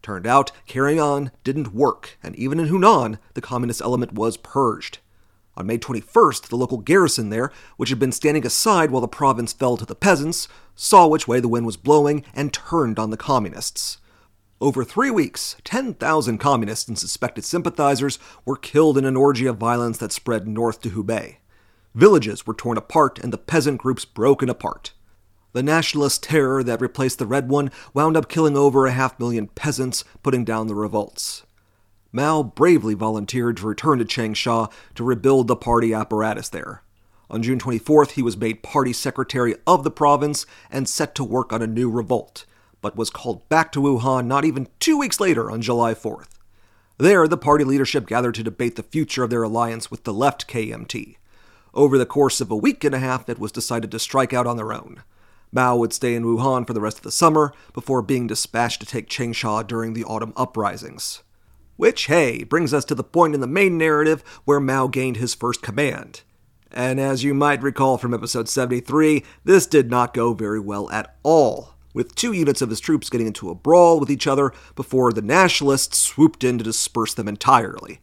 Turned 0.00 0.26
out, 0.26 0.50
carrying 0.66 0.98
on 0.98 1.30
didn't 1.44 1.74
work, 1.74 2.16
and 2.22 2.34
even 2.36 2.58
in 2.58 2.68
Hunan, 2.68 3.18
the 3.34 3.42
communist 3.42 3.82
element 3.82 4.14
was 4.14 4.38
purged. 4.38 5.00
On 5.58 5.66
May 5.66 5.76
21st, 5.76 6.48
the 6.48 6.56
local 6.56 6.78
garrison 6.78 7.28
there, 7.28 7.52
which 7.76 7.90
had 7.90 7.98
been 7.98 8.12
standing 8.12 8.46
aside 8.46 8.90
while 8.90 9.02
the 9.02 9.08
province 9.08 9.52
fell 9.52 9.76
to 9.76 9.84
the 9.84 9.94
peasants, 9.94 10.48
saw 10.74 11.06
which 11.06 11.28
way 11.28 11.38
the 11.38 11.48
wind 11.48 11.66
was 11.66 11.76
blowing 11.76 12.24
and 12.32 12.50
turned 12.50 12.98
on 12.98 13.10
the 13.10 13.18
communists. 13.18 13.98
Over 14.60 14.82
three 14.82 15.12
weeks, 15.12 15.54
10,000 15.62 16.38
communists 16.38 16.88
and 16.88 16.98
suspected 16.98 17.44
sympathizers 17.44 18.18
were 18.44 18.56
killed 18.56 18.98
in 18.98 19.04
an 19.04 19.16
orgy 19.16 19.46
of 19.46 19.56
violence 19.56 19.98
that 19.98 20.10
spread 20.10 20.48
north 20.48 20.80
to 20.82 20.90
Hubei. 20.90 21.36
Villages 21.94 22.44
were 22.44 22.54
torn 22.54 22.76
apart 22.76 23.20
and 23.20 23.32
the 23.32 23.38
peasant 23.38 23.80
groups 23.80 24.04
broken 24.04 24.48
apart. 24.48 24.94
The 25.52 25.62
nationalist 25.62 26.24
terror 26.24 26.64
that 26.64 26.80
replaced 26.80 27.20
the 27.20 27.26
Red 27.26 27.48
One 27.48 27.70
wound 27.94 28.16
up 28.16 28.28
killing 28.28 28.56
over 28.56 28.86
a 28.86 28.92
half 28.92 29.18
million 29.20 29.46
peasants, 29.46 30.02
putting 30.24 30.44
down 30.44 30.66
the 30.66 30.74
revolts. 30.74 31.44
Mao 32.10 32.42
bravely 32.42 32.94
volunteered 32.94 33.58
to 33.58 33.66
return 33.66 34.00
to 34.00 34.04
Changsha 34.04 34.72
to 34.96 35.04
rebuild 35.04 35.46
the 35.46 35.56
party 35.56 35.94
apparatus 35.94 36.48
there. 36.48 36.82
On 37.30 37.44
June 37.44 37.60
24th, 37.60 38.12
he 38.12 38.22
was 38.22 38.36
made 38.36 38.64
party 38.64 38.92
secretary 38.92 39.54
of 39.68 39.84
the 39.84 39.90
province 39.90 40.46
and 40.68 40.88
set 40.88 41.14
to 41.14 41.22
work 41.22 41.52
on 41.52 41.62
a 41.62 41.66
new 41.66 41.88
revolt, 41.88 42.44
but 42.80 42.96
was 42.96 43.10
called 43.10 43.48
back 43.48 43.72
to 43.72 43.80
Wuhan 43.80 44.26
not 44.26 44.44
even 44.44 44.68
two 44.80 44.98
weeks 44.98 45.20
later 45.20 45.50
on 45.50 45.62
July 45.62 45.94
4th. 45.94 46.28
There, 46.98 47.28
the 47.28 47.36
party 47.36 47.64
leadership 47.64 48.06
gathered 48.06 48.34
to 48.34 48.42
debate 48.42 48.76
the 48.76 48.82
future 48.82 49.22
of 49.22 49.30
their 49.30 49.42
alliance 49.44 49.90
with 49.90 50.04
the 50.04 50.12
left 50.12 50.48
KMT. 50.48 51.16
Over 51.72 51.96
the 51.96 52.06
course 52.06 52.40
of 52.40 52.50
a 52.50 52.56
week 52.56 52.82
and 52.82 52.94
a 52.94 52.98
half, 52.98 53.28
it 53.28 53.38
was 53.38 53.52
decided 53.52 53.90
to 53.92 53.98
strike 53.98 54.32
out 54.32 54.46
on 54.46 54.56
their 54.56 54.72
own. 54.72 55.02
Mao 55.52 55.76
would 55.76 55.92
stay 55.92 56.14
in 56.14 56.24
Wuhan 56.24 56.66
for 56.66 56.72
the 56.72 56.80
rest 56.80 56.98
of 56.98 57.02
the 57.04 57.12
summer 57.12 57.52
before 57.72 58.02
being 58.02 58.26
dispatched 58.26 58.80
to 58.80 58.86
take 58.86 59.08
Changsha 59.08 59.66
during 59.66 59.94
the 59.94 60.04
autumn 60.04 60.32
uprisings. 60.36 61.22
Which, 61.76 62.06
hey, 62.06 62.42
brings 62.42 62.74
us 62.74 62.84
to 62.86 62.94
the 62.94 63.04
point 63.04 63.34
in 63.34 63.40
the 63.40 63.46
main 63.46 63.78
narrative 63.78 64.22
where 64.44 64.60
Mao 64.60 64.88
gained 64.88 65.16
his 65.16 65.34
first 65.34 65.62
command. 65.62 66.22
And 66.70 67.00
as 67.00 67.24
you 67.24 67.32
might 67.32 67.62
recall 67.62 67.96
from 67.96 68.12
episode 68.12 68.48
73, 68.48 69.24
this 69.44 69.66
did 69.66 69.88
not 69.88 70.12
go 70.12 70.34
very 70.34 70.60
well 70.60 70.90
at 70.90 71.16
all, 71.22 71.74
with 71.94 72.14
two 72.14 72.32
units 72.32 72.62
of 72.62 72.70
his 72.70 72.80
troops 72.80 73.10
getting 73.10 73.26
into 73.26 73.50
a 73.50 73.54
brawl 73.54 73.98
with 73.98 74.10
each 74.10 74.26
other 74.26 74.52
before 74.76 75.12
the 75.12 75.22
nationalists 75.22 75.98
swooped 75.98 76.44
in 76.44 76.58
to 76.58 76.64
disperse 76.64 77.14
them 77.14 77.28
entirely. 77.28 78.00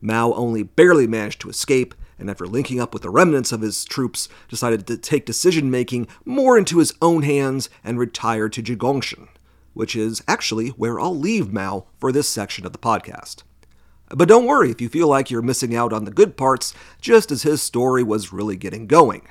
Mao 0.00 0.32
only 0.32 0.62
barely 0.62 1.06
managed 1.06 1.40
to 1.40 1.48
escape, 1.48 1.94
and 2.18 2.28
after 2.28 2.46
linking 2.46 2.80
up 2.80 2.92
with 2.92 3.02
the 3.02 3.10
remnants 3.10 3.52
of 3.52 3.60
his 3.60 3.84
troops, 3.84 4.28
decided 4.48 4.86
to 4.86 4.96
take 4.96 5.24
decision 5.26 5.70
making 5.70 6.08
more 6.24 6.58
into 6.58 6.78
his 6.78 6.94
own 7.00 7.22
hands 7.22 7.70
and 7.84 7.98
retire 7.98 8.48
to 8.48 8.62
Jinggangshan, 8.62 9.28
which 9.74 9.96
is 9.96 10.22
actually 10.26 10.68
where 10.70 11.00
I'll 11.00 11.16
leave 11.16 11.52
Mao 11.52 11.86
for 11.98 12.12
this 12.12 12.28
section 12.28 12.66
of 12.66 12.72
the 12.72 12.78
podcast. 12.78 13.42
But 14.14 14.28
don't 14.28 14.44
worry 14.44 14.70
if 14.70 14.80
you 14.80 14.90
feel 14.90 15.08
like 15.08 15.30
you're 15.30 15.40
missing 15.40 15.74
out 15.74 15.92
on 15.92 16.04
the 16.04 16.10
good 16.10 16.36
parts, 16.36 16.74
just 17.00 17.30
as 17.30 17.44
his 17.44 17.62
story 17.62 18.02
was 18.02 18.32
really 18.32 18.56
getting 18.56 18.86
going. 18.86 19.22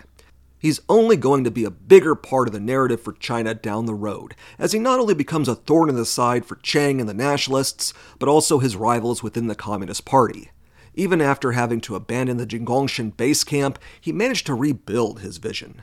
He's 0.61 0.79
only 0.87 1.17
going 1.17 1.43
to 1.43 1.49
be 1.49 1.63
a 1.63 1.71
bigger 1.71 2.13
part 2.13 2.47
of 2.47 2.53
the 2.53 2.59
narrative 2.59 3.01
for 3.01 3.13
China 3.13 3.55
down 3.55 3.87
the 3.87 3.95
road, 3.95 4.35
as 4.59 4.73
he 4.73 4.79
not 4.79 4.99
only 4.99 5.15
becomes 5.15 5.47
a 5.47 5.55
thorn 5.55 5.89
in 5.89 5.95
the 5.95 6.05
side 6.05 6.45
for 6.45 6.57
Chiang 6.57 6.99
and 6.99 7.09
the 7.09 7.15
nationalists, 7.15 7.95
but 8.19 8.29
also 8.29 8.59
his 8.59 8.75
rivals 8.75 9.23
within 9.23 9.47
the 9.47 9.55
Communist 9.55 10.05
Party. 10.05 10.51
Even 10.93 11.19
after 11.19 11.53
having 11.53 11.81
to 11.81 11.95
abandon 11.95 12.37
the 12.37 12.45
Jinggangshan 12.45 13.17
base 13.17 13.43
camp, 13.43 13.79
he 13.99 14.11
managed 14.11 14.45
to 14.45 14.53
rebuild 14.53 15.21
his 15.21 15.37
vision. 15.37 15.81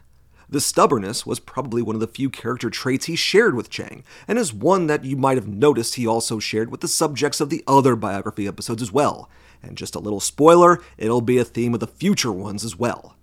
The 0.49 0.61
stubbornness 0.61 1.27
was 1.27 1.41
probably 1.41 1.83
one 1.83 1.97
of 1.97 2.01
the 2.01 2.07
few 2.07 2.31
character 2.31 2.71
traits 2.71 3.07
he 3.07 3.17
shared 3.17 3.57
with 3.57 3.71
Chiang, 3.71 4.05
and 4.29 4.39
is 4.39 4.55
one 4.55 4.87
that 4.87 5.05
you 5.05 5.17
might 5.17 5.39
have 5.39 5.49
noticed 5.49 5.97
he 5.97 6.07
also 6.07 6.39
shared 6.39 6.71
with 6.71 6.83
the 6.83 6.89
subjects 6.89 7.41
of 7.41 7.51
the 7.51 7.65
other 7.67 7.97
biography 7.97 8.47
episodes 8.47 8.81
as 8.81 8.93
well. 8.93 9.29
And 9.61 9.77
just 9.77 9.97
a 9.97 10.01
little 10.01 10.21
spoiler, 10.21 10.81
it'll 10.97 11.21
be 11.21 11.39
a 11.39 11.45
theme 11.45 11.75
of 11.75 11.81
the 11.81 11.89
future 11.89 12.31
ones 12.31 12.65
as 12.65 12.79
well. 12.79 13.17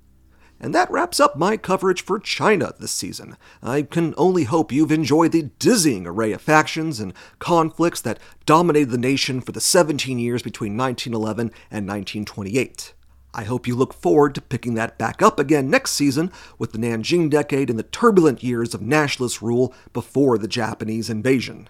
And 0.60 0.74
that 0.74 0.89
wraps 0.89 1.20
up 1.20 1.36
my 1.36 1.58
coverage 1.58 2.02
for 2.04 2.18
China 2.18 2.74
this 2.80 2.91
season. 2.91 3.38
I 3.62 3.82
can 3.82 4.13
only 4.18 4.46
hope 4.46 4.72
you've 4.72 4.91
enjoyed 4.91 5.32
the 5.32 5.50
dizzying 5.60 6.08
array 6.08 6.32
of 6.32 6.41
factions 6.41 7.00
and 7.00 7.13
conflicts 7.39 8.02
that 8.02 8.20
dominated 8.46 8.91
the 8.91 8.98
nation 8.98 9.41
for 9.41 9.52
the 9.52 9.62
17 9.62 10.18
years 10.18 10.41
between 10.41 10.78
1911 10.78 11.48
and 11.70 11.88
1928. 11.88 12.94
I 13.34 13.44
hope 13.44 13.68
you 13.68 13.76
look 13.76 13.94
forward 13.94 14.34
to 14.36 14.41
picking 14.41 14.76
that 14.76 14.98
back 14.98 15.22
up 15.22 15.39
again 15.39 15.70
next 15.70 15.91
season 15.91 16.32
with 16.58 16.72
the 16.72 16.78
Nanjing 16.78 17.30
Decade 17.30 17.70
and 17.70 17.78
the 17.78 17.84
turbulent 17.84 18.41
years 18.41 18.74
of 18.74 18.82
nationalist 18.82 19.41
rule 19.41 19.74
before 19.91 20.38
the 20.38 20.48
Japanese 20.48 21.10
invasion. 21.10 21.68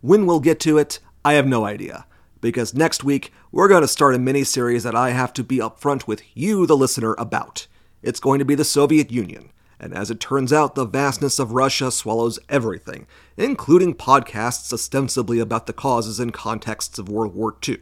When 0.00 0.26
we'll 0.26 0.40
get 0.40 0.58
to 0.60 0.78
it, 0.78 0.98
I 1.24 1.34
have 1.34 1.46
no 1.46 1.64
idea, 1.64 2.06
because 2.40 2.74
next 2.74 3.04
week 3.04 3.32
we're 3.52 3.68
going 3.68 3.82
to 3.82 3.88
start 3.88 4.16
a 4.16 4.18
mini 4.18 4.42
series 4.42 4.82
that 4.82 4.96
I 4.96 5.10
have 5.10 5.32
to 5.34 5.44
be 5.44 5.58
upfront 5.58 6.08
with 6.08 6.22
you, 6.34 6.66
the 6.66 6.76
listener, 6.76 7.14
about. 7.18 7.68
It's 8.02 8.20
going 8.20 8.38
to 8.38 8.44
be 8.44 8.54
the 8.54 8.64
Soviet 8.64 9.10
Union. 9.10 9.50
And 9.78 9.94
as 9.94 10.10
it 10.10 10.20
turns 10.20 10.52
out, 10.52 10.74
the 10.74 10.84
vastness 10.84 11.38
of 11.38 11.52
Russia 11.52 11.90
swallows 11.90 12.38
everything, 12.48 13.06
including 13.36 13.94
podcasts 13.94 14.72
ostensibly 14.72 15.38
about 15.38 15.66
the 15.66 15.72
causes 15.72 16.20
and 16.20 16.32
contexts 16.32 16.98
of 16.98 17.08
World 17.08 17.34
War 17.34 17.56
II. 17.66 17.78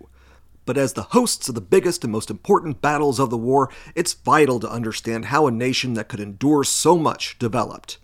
But 0.65 0.77
as 0.77 0.93
the 0.93 1.03
hosts 1.03 1.49
of 1.49 1.55
the 1.55 1.61
biggest 1.61 2.05
and 2.05 2.13
most 2.13 2.31
important 2.31 2.81
battles 2.81 3.19
of 3.19 3.31
the 3.31 3.39
war, 3.39 3.71
it's 3.95 4.13
vital 4.13 4.61
to 4.61 4.71
understand 4.71 5.27
how 5.27 5.47
a 5.47 5.51
nation 5.51 5.95
that 5.95 6.09
could 6.09 6.21
endure 6.21 6.63
so 6.63 6.97
much 6.97 7.39
developed. 7.39 7.99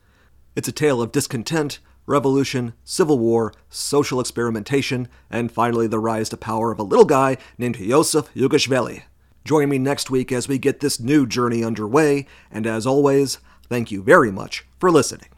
It's 0.57 0.69
a 0.69 0.73
tale 0.73 1.03
of 1.03 1.13
discontent, 1.13 1.79
revolution, 2.07 2.75
civil 2.85 3.19
war, 3.19 3.53
social 3.69 4.19
experimentation, 4.19 5.09
and 5.31 5.53
finally 5.53 5.87
the 5.87 5.99
rise 5.99 6.29
to 6.31 6.37
power 6.37 6.73
of 6.73 6.79
a 6.79 6.85
little 6.85 7.05
guy 7.05 7.37
named 7.59 7.79
Yosef 7.79 8.33
Jughashvili. 8.35 9.03
Join 9.45 9.69
me 9.69 9.79
next 9.79 10.11
week 10.11 10.33
as 10.33 10.49
we 10.49 10.59
get 10.59 10.81
this 10.81 10.99
new 10.99 11.27
journey 11.27 11.63
underway, 11.63 12.27
and 12.51 12.67
as 12.67 12.87
always, 12.87 13.39
thank 13.69 13.91
you 13.91 14.03
very 14.03 14.33
much 14.33 14.65
for 14.79 14.91
listening. 14.91 15.29